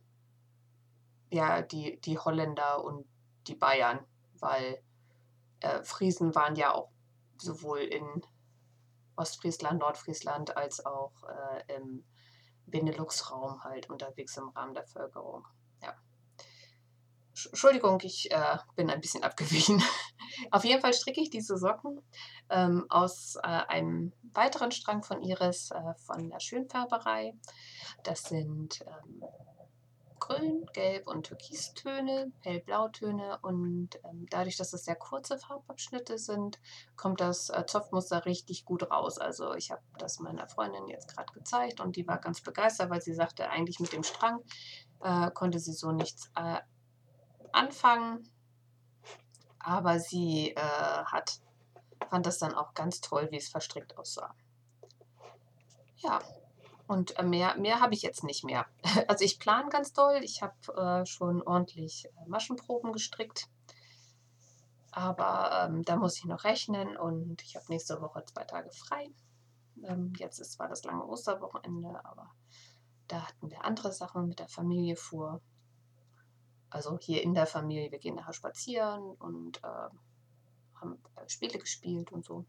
[1.30, 3.06] ja, die, die Holländer und
[3.48, 4.06] die Bayern,
[4.40, 4.82] weil
[5.60, 6.92] äh, Friesen waren ja auch
[7.38, 8.22] sowohl in
[9.16, 12.06] Ostfriesland, Nordfriesland als auch äh, im
[12.68, 15.48] Benelux-Raum halt unterwegs im Rahmen der Völkerung.
[17.46, 19.82] Entschuldigung, ich äh, bin ein bisschen abgewichen.
[20.52, 22.02] Auf jeden Fall stricke ich diese Socken
[22.50, 27.34] ähm, aus äh, einem weiteren Strang von Iris äh, von der Schönfärberei.
[28.04, 29.24] Das sind ähm,
[30.20, 36.60] Grün, Gelb und Türkistöne, Hellblautöne und ähm, dadurch, dass es sehr kurze Farbabschnitte sind,
[36.96, 39.20] kommt das äh, Zopfmuster richtig gut raus.
[39.20, 43.02] Also ich habe das meiner Freundin jetzt gerade gezeigt und die war ganz begeistert, weil
[43.02, 44.42] sie sagte, eigentlich mit dem Strang
[45.02, 46.60] äh, konnte sie so nichts äh,
[47.54, 48.30] anfangen.
[49.60, 51.40] Aber sie äh, hat,
[52.10, 54.34] fand das dann auch ganz toll, wie es verstrickt aussah.
[55.98, 56.22] Ja,
[56.88, 58.66] und äh, mehr, mehr habe ich jetzt nicht mehr.
[59.08, 60.22] Also ich plane ganz doll.
[60.24, 63.50] Ich habe äh, schon ordentlich äh, Maschenproben gestrickt.
[64.92, 69.12] Aber ähm, da muss ich noch rechnen und ich habe nächste Woche zwei Tage frei.
[69.84, 72.32] Ähm, jetzt ist zwar das lange Osterwochenende, aber
[73.08, 75.42] da hatten wir andere Sachen mit der Familie vor.
[76.78, 79.90] Also hier in der Familie, wir gehen nachher spazieren und äh,
[80.80, 82.46] haben Spiele gespielt und so.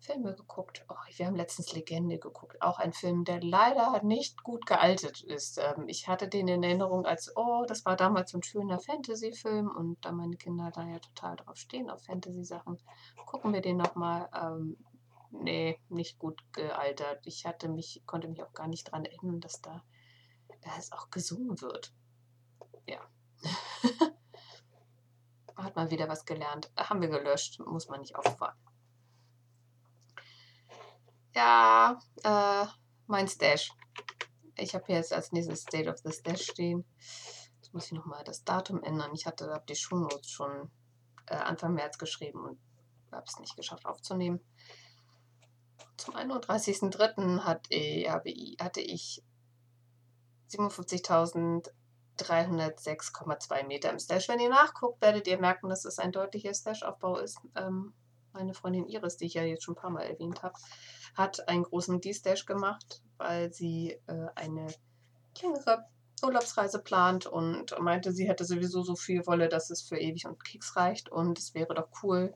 [0.00, 0.84] Filme geguckt.
[0.90, 2.60] Oh, wir haben letztens Legende geguckt.
[2.60, 5.56] Auch ein Film, der leider nicht gut gealtet ist.
[5.56, 9.74] Ähm, ich hatte den in Erinnerung als, oh, das war damals so ein schöner Fantasy-Film
[9.74, 12.78] und da meine Kinder da ja total drauf stehen, auf Fantasy-Sachen,
[13.24, 14.28] gucken wir den nochmal.
[14.34, 14.76] Ähm,
[15.30, 17.26] nee, nicht gut gealtert.
[17.26, 19.82] Ich hatte mich, konnte mich auch gar nicht daran erinnern, dass da
[20.78, 21.94] es auch gesungen wird
[22.86, 23.00] ja.
[25.56, 26.70] Hat mal wieder was gelernt.
[26.76, 28.56] Haben wir gelöscht, muss man nicht auffahren.
[31.34, 32.66] Ja, äh,
[33.06, 33.70] mein Stash.
[34.56, 36.84] Ich habe hier jetzt als nächstes State of the Stash stehen.
[37.56, 39.14] Jetzt muss ich nochmal das Datum ändern.
[39.14, 40.70] Ich hatte hab die Shownotes schon
[41.26, 42.58] äh, Anfang März geschrieben und
[43.12, 44.40] habe es nicht geschafft aufzunehmen.
[45.96, 47.40] Zum 31.03.
[47.40, 47.66] Hat,
[48.60, 49.22] hatte ich
[52.18, 54.28] 57.306,2 Meter im Stash.
[54.28, 57.38] Wenn ihr nachguckt, werdet ihr merken, dass es ein deutlicher Stash-Aufbau ist.
[57.54, 57.92] Ähm,
[58.32, 60.54] meine Freundin Iris, die ich ja jetzt schon ein paar Mal erwähnt habe,
[61.14, 64.66] hat einen großen D-Stash gemacht, weil sie äh, eine
[65.42, 65.86] längere
[66.22, 70.42] Urlaubsreise plant und meinte, sie hätte sowieso so viel Wolle, dass es für ewig und
[70.42, 72.34] Keks reicht und es wäre doch cool,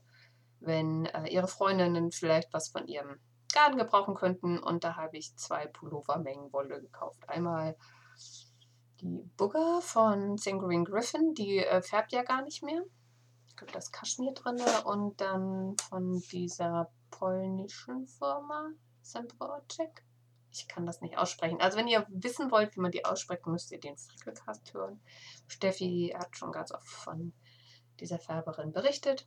[0.61, 3.19] wenn äh, ihre Freundinnen vielleicht was von ihrem
[3.53, 7.29] Garten gebrauchen könnten und da habe ich zwei Pullovermengen Wolle gekauft.
[7.29, 7.77] Einmal
[9.01, 12.83] die Bugger von Green Griffin, die äh, färbt ja gar nicht mehr.
[13.49, 18.71] Ich glaube, da ist Kaschmir drin und dann von dieser polnischen Firma
[19.03, 20.05] Sembrocek
[20.53, 21.61] ich kann das nicht aussprechen.
[21.61, 25.01] Also wenn ihr wissen wollt, wie man die ausspricht, müsst ihr den Frickelcast hören.
[25.47, 27.33] Steffi hat schon ganz oft von
[28.01, 29.27] dieser Färberin berichtet.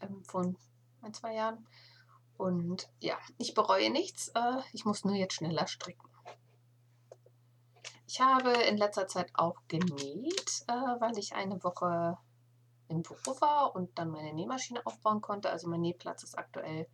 [0.00, 0.56] Ähm, von
[1.02, 1.66] ein, zwei Jahren.
[2.36, 4.28] Und ja, ich bereue nichts.
[4.28, 6.07] Äh, ich muss nur jetzt schneller stricken.
[8.10, 12.16] Ich habe in letzter Zeit auch genäht, äh, weil ich eine Woche
[12.88, 15.50] im Büro war und dann meine Nähmaschine aufbauen konnte.
[15.50, 16.88] Also mein Nähplatz ist aktuell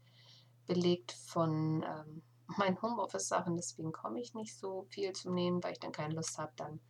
[0.67, 2.23] belegt von ähm,
[2.59, 6.37] meinen Homeoffice-Sachen, deswegen komme ich nicht so viel zum Nähen, weil ich dann keine Lust
[6.37, 6.81] habe, dann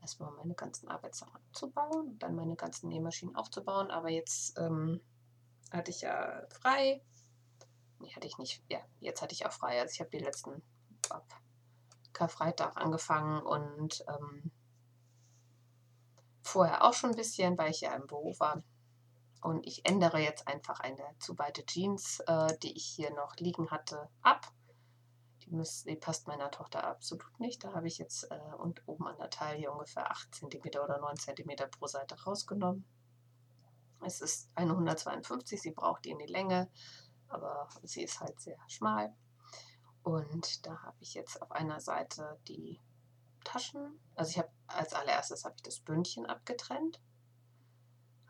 [0.00, 3.90] erstmal meine ganzen Arbeitssachen abzubauen und dann meine ganzen Nähmaschinen aufzubauen.
[3.90, 5.00] Aber jetzt ähm,
[5.72, 7.02] hatte ich ja frei.
[7.98, 8.62] Nee, hatte ich nicht.
[8.68, 9.80] Ja, jetzt hatte ich auch frei.
[9.80, 10.62] Also ich habe die letzten
[11.10, 11.26] ab
[12.12, 14.50] Karfreitag angefangen und ähm,
[16.42, 18.62] vorher auch schon ein bisschen, weil ich ja im Büro war.
[19.40, 23.70] Und ich ändere jetzt einfach eine zu weite Jeans, äh, die ich hier noch liegen
[23.70, 24.52] hatte, ab
[25.44, 27.64] die, muss, die passt meiner Tochter absolut nicht.
[27.64, 31.16] Da habe ich jetzt äh, und oben an der Taille ungefähr 8 cm oder 9
[31.16, 32.84] cm pro Seite rausgenommen.
[34.04, 36.68] Es ist eine 152, sie braucht die in die Länge,
[37.28, 39.14] aber sie ist halt sehr schmal.
[40.02, 42.80] Und da habe ich jetzt auf einer Seite die
[43.44, 43.98] Taschen.
[44.14, 47.00] Also ich habe als allererstes habe ich das Bündchen abgetrennt.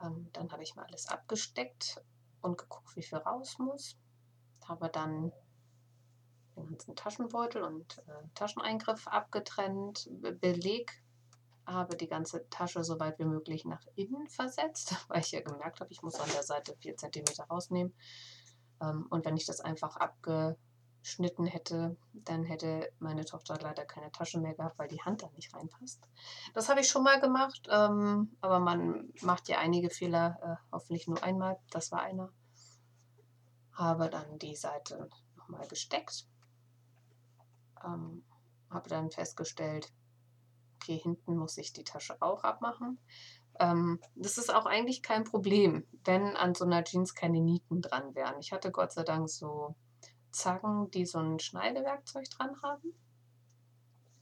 [0.02, 2.02] Ähm, dann habe ich mal alles abgesteckt
[2.40, 3.96] und geguckt, wie viel raus muss.
[4.66, 5.32] Habe dann
[6.56, 10.08] den ganzen Taschenbeutel und äh, Tascheneingriff abgetrennt,
[10.40, 11.02] Beleg,
[11.66, 15.80] habe die ganze Tasche so weit wie möglich nach innen versetzt, weil ich ja gemerkt
[15.80, 17.94] habe, ich muss an der Seite 4 cm rausnehmen.
[18.80, 19.96] Ähm, und wenn ich das einfach
[21.02, 25.30] abgeschnitten hätte, dann hätte meine Tochter leider keine Tasche mehr gehabt, weil die Hand da
[25.34, 26.00] nicht reinpasst.
[26.54, 31.08] Das habe ich schon mal gemacht, ähm, aber man macht ja einige Fehler, äh, hoffentlich
[31.08, 31.58] nur einmal.
[31.70, 32.30] Das war einer.
[33.72, 36.26] Habe dann die Seite nochmal gesteckt
[37.84, 38.24] ähm,
[38.70, 39.92] habe dann festgestellt,
[40.76, 42.98] okay, hinten muss ich die Tasche auch abmachen.
[43.58, 48.14] Ähm, das ist auch eigentlich kein Problem, wenn an so einer Jeans keine Nieten dran
[48.14, 48.38] wären.
[48.38, 49.74] Ich hatte Gott sei Dank so
[50.32, 52.94] Zangen, die so ein Schneidewerkzeug dran haben.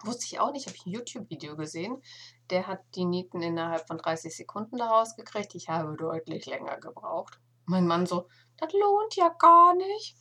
[0.04, 2.02] Wusste ich auch nicht, habe ich ein YouTube-Video gesehen.
[2.48, 5.54] Der hat die Nieten innerhalb von 30 Sekunden daraus gekriegt.
[5.54, 7.38] Ich habe deutlich länger gebraucht.
[7.66, 10.16] Mein Mann so, das lohnt ja gar nicht.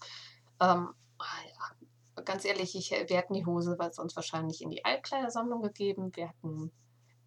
[0.60, 5.62] Ähm, ah ja, ganz ehrlich, ich, wir hätten die Hose sonst wahrscheinlich in die Altkleidersammlung
[5.62, 6.16] gegeben.
[6.16, 6.72] Wir hatten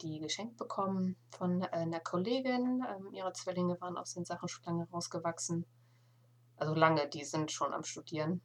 [0.02, 2.84] die geschenkt bekommen von äh, einer Kollegin.
[2.88, 5.64] Ähm, ihre Zwillinge waren aus den Sachen schon lange rausgewachsen.
[6.56, 8.42] Also lange, die sind schon am Studieren.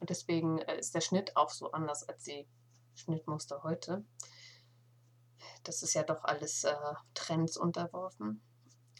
[0.00, 2.46] Und deswegen äh, ist der Schnitt auch so anders als die
[2.94, 4.04] Schnittmuster heute.
[5.64, 6.74] Das ist ja doch alles äh,
[7.14, 8.42] Trends unterworfen.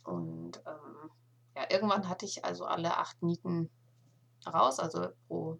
[0.05, 1.11] Und ähm,
[1.57, 3.71] ja, irgendwann hatte ich also alle acht Nieten
[4.47, 5.59] raus, also pro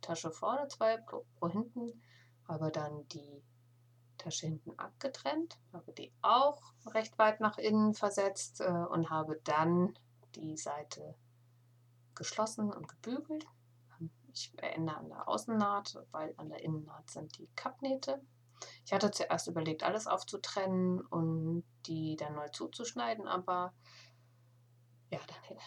[0.00, 2.00] Tasche vorne, zwei pro, pro hinten,
[2.46, 3.42] habe dann die
[4.18, 9.98] Tasche hinten abgetrennt, habe die auch recht weit nach innen versetzt äh, und habe dann
[10.34, 11.14] die Seite
[12.14, 13.46] geschlossen und gebügelt.
[14.36, 18.20] Ich beende an der Außennaht, weil an der Innennaht sind die Kappnähte.
[18.84, 23.72] Ich hatte zuerst überlegt, alles aufzutrennen und die dann neu zuzuschneiden, aber
[25.10, 25.58] ja, dann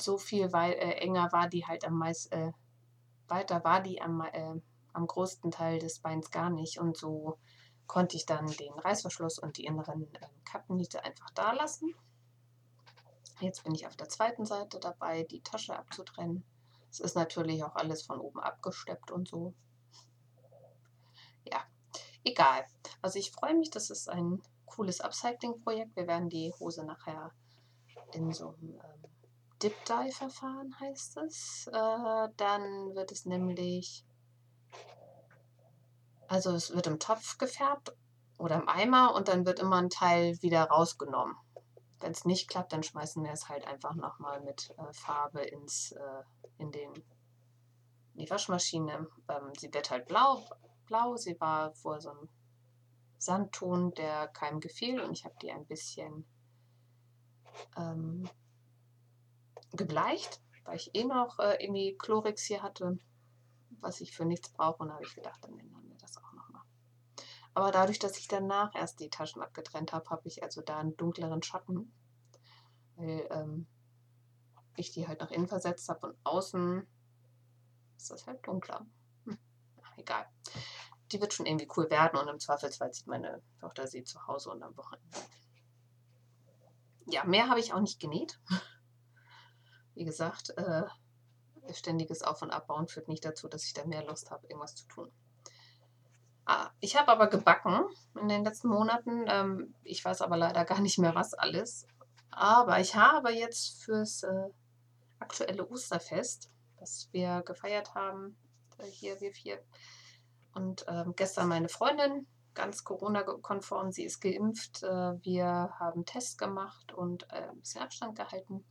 [0.00, 2.52] so viel weil, äh, enger war die halt am meisten, äh,
[3.28, 4.54] weiter war die am, äh,
[4.94, 6.78] am größten Teil des Beins gar nicht.
[6.78, 7.38] Und so
[7.86, 11.94] konnte ich dann den Reißverschluss und die inneren äh, Kappenniete einfach da lassen.
[13.40, 16.44] Jetzt bin ich auf der zweiten Seite dabei, die Tasche abzutrennen.
[16.96, 19.52] Es ist natürlich auch alles von oben abgesteppt und so.
[21.44, 21.62] Ja,
[22.24, 22.64] egal.
[23.02, 25.94] Also ich freue mich, das ist ein cooles Upcycling-Projekt.
[25.94, 27.32] Wir werden die Hose nachher
[28.14, 29.10] in so einem ähm,
[29.62, 31.66] Dip-Dye-Verfahren heißt es.
[31.66, 34.06] Äh, dann wird es nämlich,
[36.28, 37.94] also es wird im Topf gefärbt
[38.38, 41.36] oder im Eimer und dann wird immer ein Teil wieder rausgenommen.
[42.00, 45.92] Wenn es nicht klappt, dann schmeißen wir es halt einfach nochmal mit äh, Farbe ins,
[45.92, 46.22] äh,
[46.58, 46.92] in, den,
[48.14, 49.08] in die Waschmaschine.
[49.28, 50.44] Ähm, sie wird halt blau,
[50.86, 51.16] blau.
[51.16, 52.28] Sie war vor so einem
[53.18, 56.26] Sandton, der keinem gefiel und ich habe die ein bisschen
[57.76, 58.28] ähm,
[59.72, 62.98] gebleicht, weil ich eh noch äh, irgendwie Chlorix hier hatte,
[63.80, 64.82] was ich für nichts brauche.
[64.82, 66.62] Und habe ich gedacht, dann ändern wir das auch nochmal.
[67.54, 70.96] Aber dadurch, dass ich danach erst die Taschen abgetrennt habe, habe ich also da einen
[70.96, 71.92] dunkleren Schatten,
[72.96, 73.66] weil ähm,
[74.76, 76.86] ich die halt nach innen versetzt habe und außen
[77.96, 78.86] ist das halt dunkler.
[79.24, 79.38] Hm,
[79.96, 80.26] egal.
[81.12, 84.50] Die wird schon irgendwie cool werden und im Zweifelsfall sieht meine Tochter sie zu Hause
[84.50, 85.18] und am Wochenende.
[87.06, 88.40] Ja, mehr habe ich auch nicht genäht.
[89.94, 90.84] Wie gesagt, äh,
[91.72, 94.86] ständiges Auf- und Abbauen führt nicht dazu, dass ich da mehr Lust habe, irgendwas zu
[94.88, 95.12] tun.
[96.44, 97.86] Ah, ich habe aber gebacken
[98.20, 99.24] in den letzten Monaten.
[99.26, 101.86] Ähm, ich weiß aber leider gar nicht mehr, was alles.
[102.30, 104.48] Aber ich habe jetzt fürs äh,
[105.18, 108.36] aktuelle Osterfest, das wir gefeiert haben,
[108.92, 109.62] hier wir vier,
[110.56, 114.82] und ähm, gestern meine Freundin, ganz Corona-konform, sie ist geimpft.
[114.82, 118.64] Äh, wir haben Tests gemacht und äh, ein bisschen Abstand gehalten.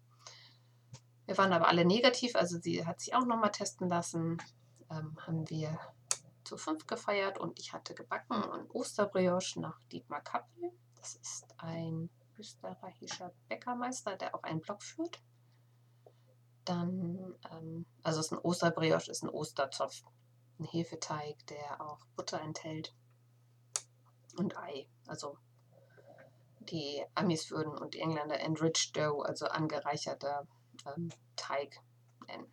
[1.28, 4.40] Wir waren aber alle negativ, also sie hat sich auch nochmal testen lassen.
[4.90, 5.78] Ähm, haben wir
[6.44, 10.72] zu fünf gefeiert und ich hatte gebacken und Osterbrioche nach Dietmar Kappel.
[10.96, 15.22] Das ist ein österreichischer Bäckermeister, der auch einen Blog führt.
[16.66, 20.04] Dann, ähm, also es ist ein Osterbrioche, ist ein Osterzopf,
[20.60, 22.96] ein Hefeteig, der auch Butter enthält
[24.38, 24.88] und Ei.
[25.06, 25.38] Also
[26.60, 30.48] die Amis würden und die Engländer enriched dough, also angereicherter
[30.86, 31.80] ähm, Teig
[32.28, 32.52] nennen.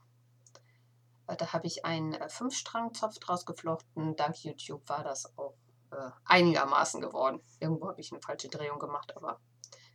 [1.26, 4.16] Äh, da habe ich einen äh, Fünfstrangzopf draus geflochten.
[4.16, 5.54] Dank YouTube war das auch
[5.90, 7.40] äh, einigermaßen geworden.
[7.60, 9.40] Irgendwo habe ich eine falsche Drehung gemacht, aber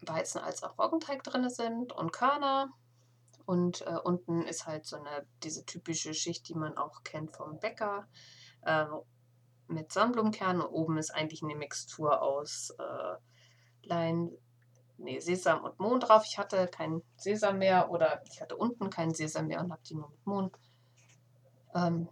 [0.00, 2.72] Weizen als auch Roggenteig drin sind und Körner.
[3.44, 7.60] Und äh, unten ist halt so eine, diese typische Schicht, die man auch kennt vom
[7.60, 8.08] Bäcker,
[8.62, 8.86] äh,
[9.68, 10.62] mit Sonnenblumenkernen.
[10.62, 14.32] Oben ist eigentlich eine Mixtur aus äh, Lein,
[14.98, 16.24] nee, Sesam und Mohn drauf.
[16.26, 19.94] Ich hatte kein Sesam mehr oder ich hatte unten keinen Sesam mehr und habe die
[19.94, 20.50] nur mit Mohn
[21.74, 22.08] ähm,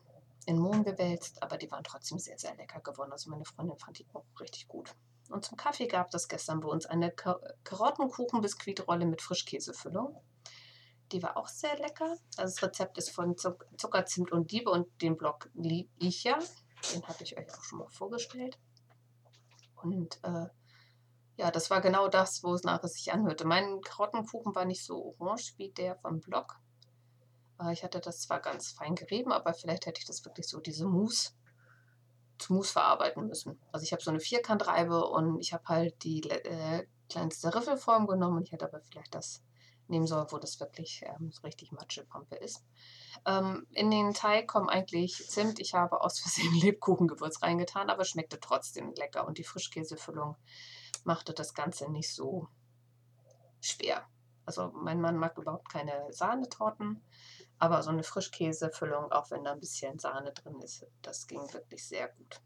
[0.47, 1.43] in Mohn gewälzt.
[1.43, 3.13] Aber die waren trotzdem sehr, sehr lecker geworden.
[3.13, 4.95] Also meine Freundin fand die auch richtig gut.
[5.31, 10.21] Und zum Kaffee gab es gestern bei uns eine Karottenkuchen-Biskuitrolle mit Frischkäsefüllung.
[11.13, 12.17] Die war auch sehr lecker.
[12.37, 16.39] Also das Rezept ist von Zucker, Zimt und Liebe und den Blog lieb ich ja.
[16.93, 18.59] Den habe ich euch auch schon mal vorgestellt.
[19.83, 20.47] Und äh,
[21.37, 23.45] ja, das war genau das, wo es nachher sich anhörte.
[23.45, 26.61] Mein Karottenkuchen war nicht so orange wie der vom Blog.
[27.61, 30.61] Äh, ich hatte das zwar ganz fein gerieben, aber vielleicht hätte ich das wirklich so,
[30.61, 31.33] diese Mousse
[32.39, 33.61] zu Mousse verarbeiten müssen.
[33.73, 38.43] Also ich habe so eine Vierkantreibe und ich habe halt die äh, kleinste Riffelform genommen
[38.43, 39.43] ich hätte aber vielleicht das
[39.89, 42.65] nehmen soll, wo das wirklich ähm, so richtig Matschepampe ist.
[43.27, 45.61] Ähm, in den Teig kommen eigentlich Zimt.
[45.61, 49.27] Ich habe aus Versehen Lebkuchengewürz reingetan, aber schmeckte trotzdem lecker.
[49.27, 50.37] Und die Frischkäsefüllung
[51.05, 52.49] machte das Ganze nicht so
[53.61, 54.07] schwer.
[54.47, 57.03] Also mein Mann mag überhaupt keine Sahnetorten,
[57.59, 61.87] aber so eine Frischkäsefüllung, auch wenn da ein bisschen Sahne drin ist, das ging wirklich
[61.87, 62.41] sehr gut.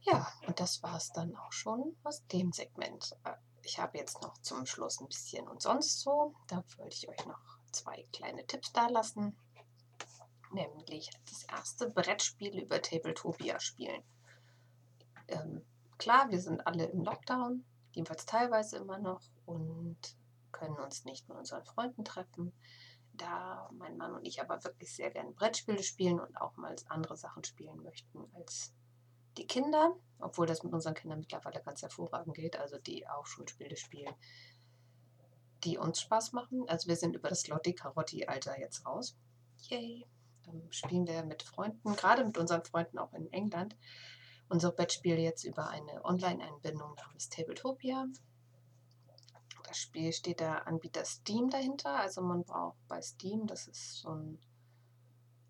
[0.00, 3.16] Ja, und das war es dann auch schon aus dem Segment.
[3.24, 3.32] Äh,
[3.62, 6.34] ich habe jetzt noch zum Schluss ein bisschen und sonst so.
[6.48, 7.40] Da wollte ich euch noch
[7.72, 9.36] zwei kleine Tipps da lassen.
[10.54, 14.04] Nämlich das erste Brettspiel über Tabletopia spielen.
[15.26, 15.64] Ähm,
[15.98, 19.98] klar, wir sind alle im Lockdown, jedenfalls teilweise immer noch und
[20.52, 22.52] können uns nicht mit unseren Freunden treffen.
[23.14, 27.16] Da mein Mann und ich aber wirklich sehr gerne Brettspiele spielen und auch mal andere
[27.16, 28.72] Sachen spielen möchten als
[29.36, 33.48] die Kinder, obwohl das mit unseren Kindern mittlerweile ganz hervorragend geht, also die auch schon
[33.48, 34.14] Spiele spielen,
[35.64, 36.68] die uns Spaß machen.
[36.68, 39.16] Also wir sind über das Lotti-Karotti-Alter jetzt raus.
[39.68, 40.06] Yay!
[40.46, 43.76] Dann spielen wir mit Freunden, gerade mit unseren Freunden auch in England,
[44.48, 48.06] unser Brettspiel jetzt über eine Online-Einbindung namens Tabletopia.
[49.66, 51.98] Das Spiel steht der Anbieter Steam dahinter.
[51.98, 54.38] Also man braucht bei Steam, das ist so ein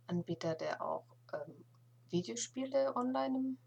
[0.07, 1.65] Anbieter, der auch ähm,
[2.11, 3.59] Videospiele online im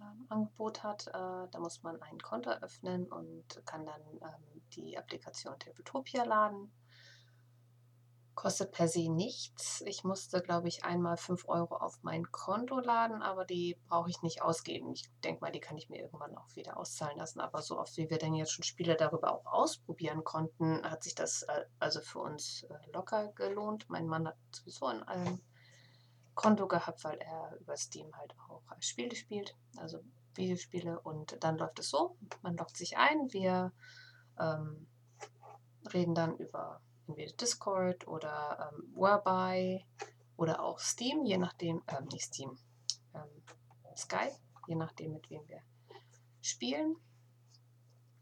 [0.00, 1.08] ähm, Angebot hat.
[1.08, 6.70] Äh, da muss man ein Konto öffnen und kann dann ähm, die Applikation Tabletopia laden.
[8.36, 9.80] Kostet per se nichts.
[9.86, 14.20] Ich musste, glaube ich, einmal 5 Euro auf mein Konto laden, aber die brauche ich
[14.20, 14.92] nicht ausgeben.
[14.92, 17.40] Ich denke mal, die kann ich mir irgendwann auch wieder auszahlen lassen.
[17.40, 21.14] Aber so oft, wie wir denn jetzt schon Spiele darüber auch ausprobieren konnten, hat sich
[21.14, 23.88] das äh, also für uns äh, locker gelohnt.
[23.88, 25.40] Mein Mann hat sowieso an allem
[26.34, 31.00] Konto gehabt, weil er über Steam halt auch Spiele spielt, also Videospiele.
[31.00, 33.72] Und dann läuft es so, man loggt sich ein, wir
[34.38, 34.86] ähm,
[35.90, 39.84] reden dann über entweder Discord oder ähm, Whereby
[40.36, 42.58] oder auch Steam, je nachdem, äh, nicht Steam,
[43.14, 43.42] ähm,
[43.96, 44.36] Skype,
[44.66, 45.62] je nachdem, mit wem wir
[46.40, 46.96] spielen.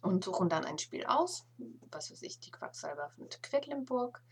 [0.01, 1.47] Und suchen dann ein Spiel aus,
[1.91, 4.23] was weiß ich, die Quacksalber von Quedlinburg.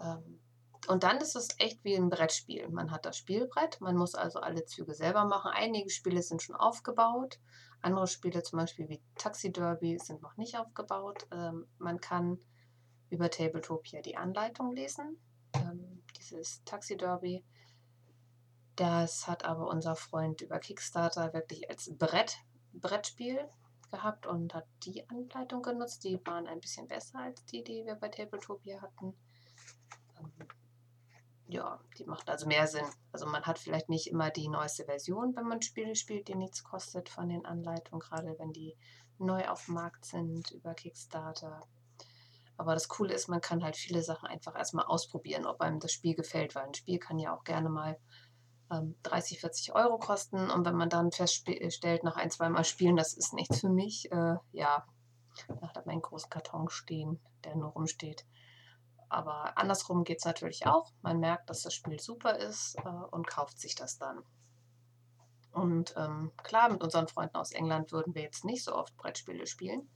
[0.00, 0.40] Ähm,
[0.88, 2.68] und dann ist es echt wie ein Brettspiel.
[2.68, 5.52] Man hat das Spielbrett, man muss also alle Züge selber machen.
[5.54, 7.38] Einige Spiele sind schon aufgebaut,
[7.82, 11.26] andere Spiele zum Beispiel wie Taxi Derby sind noch nicht aufgebaut.
[11.32, 12.38] Ähm, man kann
[13.10, 15.18] über Tabletopia die Anleitung lesen.
[15.54, 17.44] Ähm, dieses Taxi Derby,
[18.76, 22.36] das hat aber unser Freund über Kickstarter wirklich als Brett,
[22.72, 23.48] Brettspiel
[23.90, 26.04] gehabt und hat die Anleitung genutzt.
[26.04, 29.14] Die waren ein bisschen besser als die, die wir bei Tabletopia hatten.
[30.18, 30.48] Ähm,
[31.48, 32.84] ja, die macht also mehr Sinn.
[33.12, 36.64] Also man hat vielleicht nicht immer die neueste Version, wenn man Spiele spielt, die nichts
[36.64, 38.76] kostet von den Anleitungen, gerade wenn die
[39.18, 41.60] neu auf dem Markt sind über Kickstarter.
[42.56, 45.92] Aber das Coole ist, man kann halt viele Sachen einfach erstmal ausprobieren, ob einem das
[45.92, 47.98] Spiel gefällt, weil ein Spiel kann ja auch gerne mal
[48.72, 50.50] ähm, 30, 40 Euro kosten.
[50.50, 54.10] Und wenn man dann feststellt, nach ein, zwei Mal spielen, das ist nichts für mich,
[54.10, 54.86] äh, ja,
[55.48, 58.24] da hat man großen Karton stehen, der nur rumsteht.
[59.08, 60.92] Aber andersrum geht es natürlich auch.
[61.02, 64.22] Man merkt, dass das Spiel super ist äh, und kauft sich das dann.
[65.52, 69.46] Und ähm, klar, mit unseren Freunden aus England würden wir jetzt nicht so oft Brettspiele
[69.46, 69.88] spielen,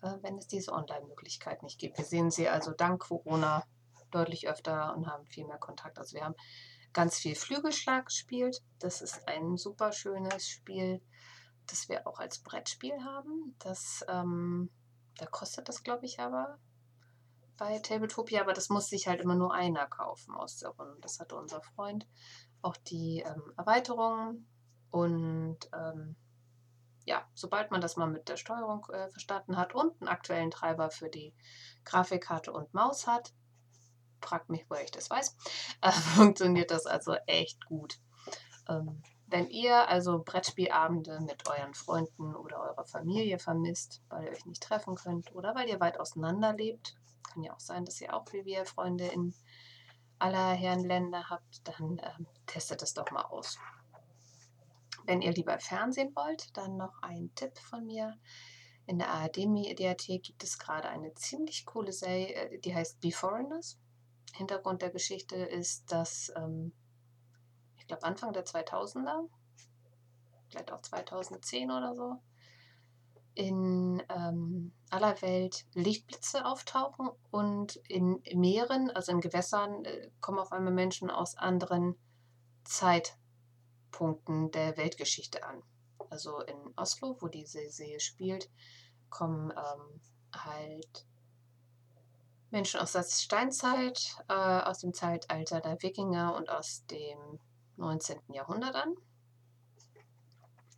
[0.00, 1.98] wenn es diese Online-Möglichkeit nicht gibt.
[1.98, 3.64] Wir sehen sie also dank Corona
[4.10, 5.98] deutlich öfter und haben viel mehr Kontakt.
[5.98, 6.34] Also wir haben
[6.92, 8.62] ganz viel Flügelschlag gespielt.
[8.78, 11.00] Das ist ein super schönes Spiel,
[11.66, 13.54] das wir auch als Brettspiel haben.
[13.58, 14.70] Das, ähm,
[15.16, 16.58] da kostet das, glaube ich, aber
[17.56, 20.96] bei Tabletopia, aber das muss sich halt immer nur einer kaufen aus der Runde.
[21.02, 22.06] Das hatte unser Freund.
[22.62, 24.46] Auch die ähm, Erweiterung
[24.90, 26.16] und ähm,
[27.10, 30.90] ja, sobald man das mal mit der Steuerung äh, verstanden hat und einen aktuellen Treiber
[30.90, 31.34] für die
[31.84, 33.32] Grafikkarte und Maus hat,
[34.20, 35.36] fragt mich, woher ich das weiß,
[35.80, 37.98] äh, funktioniert das also echt gut.
[38.68, 44.46] Ähm, wenn ihr also Brettspielabende mit euren Freunden oder eurer Familie vermisst, weil ihr euch
[44.46, 46.94] nicht treffen könnt oder weil ihr weit auseinander lebt,
[47.28, 49.34] kann ja auch sein, dass ihr auch wie wir Freunde in
[50.20, 53.58] aller Herren Länder habt, dann ähm, testet es doch mal aus.
[55.10, 58.16] Wenn ihr lieber Fernsehen wollt, dann noch ein Tipp von mir.
[58.86, 63.76] In der ARD-Mediathek gibt es gerade eine ziemlich coole Serie, äh, die heißt Be Foreigners.
[64.34, 66.72] Hintergrund der Geschichte ist, dass ähm,
[67.76, 69.28] ich glaube Anfang der 2000er,
[70.48, 72.14] vielleicht auch 2010 oder so,
[73.34, 80.52] in ähm, aller Welt Lichtblitze auftauchen und in Meeren, also in Gewässern, äh, kommen auf
[80.52, 81.96] einmal Menschen aus anderen
[83.90, 85.62] Zeitpunkten der Weltgeschichte an.
[86.08, 88.50] also in Oslo, wo diese Serie spielt,
[89.10, 90.00] kommen ähm,
[90.34, 91.06] halt
[92.50, 97.38] Menschen aus der Steinzeit, äh, aus dem Zeitalter der Wikinger und aus dem
[97.76, 98.18] 19.
[98.32, 98.94] Jahrhundert an.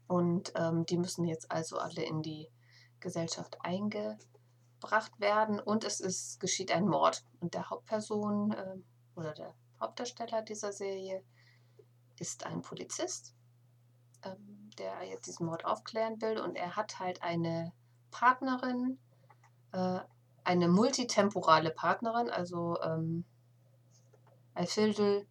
[0.07, 2.51] Und ähm, die müssen jetzt also alle in die
[3.01, 5.61] Gesellschaft eingebracht werden.
[5.61, 7.25] Und es ist, geschieht ein Mord.
[7.41, 8.77] Und der Hauptperson äh,
[9.17, 11.25] oder der Hauptdarsteller dieser Serie
[12.19, 13.35] ist ein Polizist,
[14.25, 16.39] ähm, der jetzt diesen Mord aufklären will.
[16.39, 17.73] Und er hat halt eine
[18.11, 18.99] Partnerin,
[19.73, 20.01] äh,
[20.45, 23.25] eine multitemporale Partnerin, also ähm,
[24.55, 25.27] Alfildel,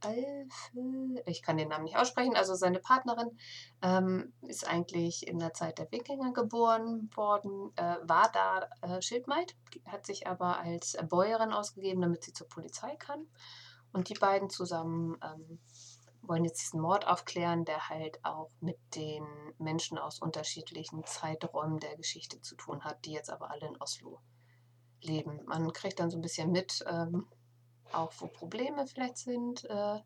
[0.00, 3.38] Alfil, ich kann den Namen nicht aussprechen, also seine Partnerin
[3.82, 9.56] ähm, ist eigentlich in der Zeit der Wikinger geboren worden, äh, war da äh, Schildmaid,
[9.86, 13.26] hat sich aber als Bäuerin ausgegeben, damit sie zur Polizei kann.
[13.92, 15.58] Und die beiden zusammen ähm,
[16.28, 19.24] wollen jetzt diesen Mord aufklären, der halt auch mit den
[19.58, 24.20] Menschen aus unterschiedlichen Zeiträumen der Geschichte zu tun hat, die jetzt aber alle in Oslo
[25.00, 25.40] leben.
[25.46, 27.26] Man kriegt dann so ein bisschen mit, ähm,
[27.92, 30.00] auch wo Probleme vielleicht sind äh,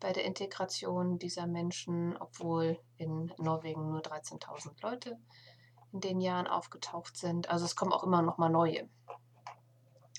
[0.00, 5.18] bei der Integration dieser Menschen, obwohl in Norwegen nur 13.000 Leute
[5.92, 7.48] in den Jahren aufgetaucht sind.
[7.48, 8.88] Also es kommen auch immer noch mal neue,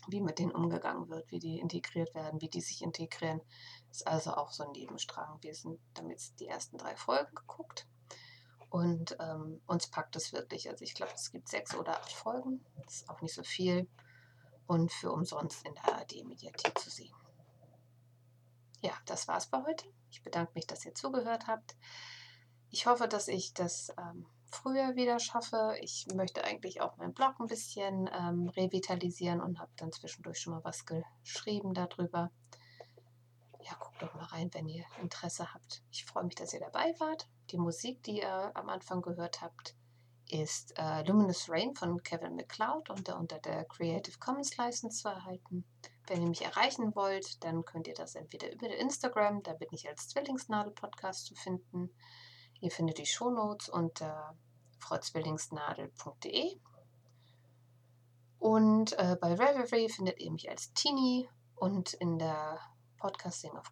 [0.08, 3.42] wie mit denen umgegangen wird, wie die integriert werden, wie die sich integrieren.
[3.98, 5.40] Ist also auch so ein Nebenstrang.
[5.42, 7.88] Wir sind damit die ersten drei Folgen geguckt.
[8.70, 10.70] Und ähm, uns packt es wirklich.
[10.70, 12.64] Also ich glaube, es gibt sechs oder acht Folgen.
[12.86, 13.90] Das ist auch nicht so viel.
[14.68, 17.16] Und für umsonst in der ARD-Mediathek zu sehen.
[18.84, 19.92] Ja, das war's bei heute.
[20.12, 21.76] Ich bedanke mich, dass ihr zugehört habt.
[22.70, 25.76] Ich hoffe, dass ich das ähm, früher wieder schaffe.
[25.82, 30.54] Ich möchte eigentlich auch meinen Blog ein bisschen ähm, revitalisieren und habe dann zwischendurch schon
[30.54, 32.30] mal was geschrieben darüber.
[33.68, 35.84] Ja, guckt doch mal rein, wenn ihr Interesse habt.
[35.92, 37.28] Ich freue mich, dass ihr dabei wart.
[37.52, 39.76] Die Musik, die ihr am Anfang gehört habt,
[40.30, 45.66] ist äh, Luminous Rain von Kevin McLeod und unter der Creative Commons License zu erhalten.
[46.08, 49.88] Wenn ihr mich erreichen wollt, dann könnt ihr das entweder über Instagram, da bin ich
[49.88, 51.94] als Zwillingsnadel-Podcast zu finden.
[52.62, 54.38] Ihr findet die Shownotes unter
[54.80, 56.58] frauzwillingsnadel.de.
[58.40, 62.60] Und äh, bei Reverie findet ihr mich als Tini und in der
[62.98, 63.72] Podcasting auf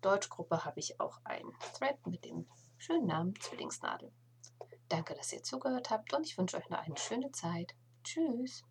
[0.00, 2.46] Deutsch Gruppe habe ich auch einen Thread mit dem
[2.76, 4.12] schönen Namen Zwillingsnadel.
[4.88, 7.74] Danke, dass ihr zugehört habt und ich wünsche euch noch eine schöne Zeit.
[8.02, 8.64] Tschüss.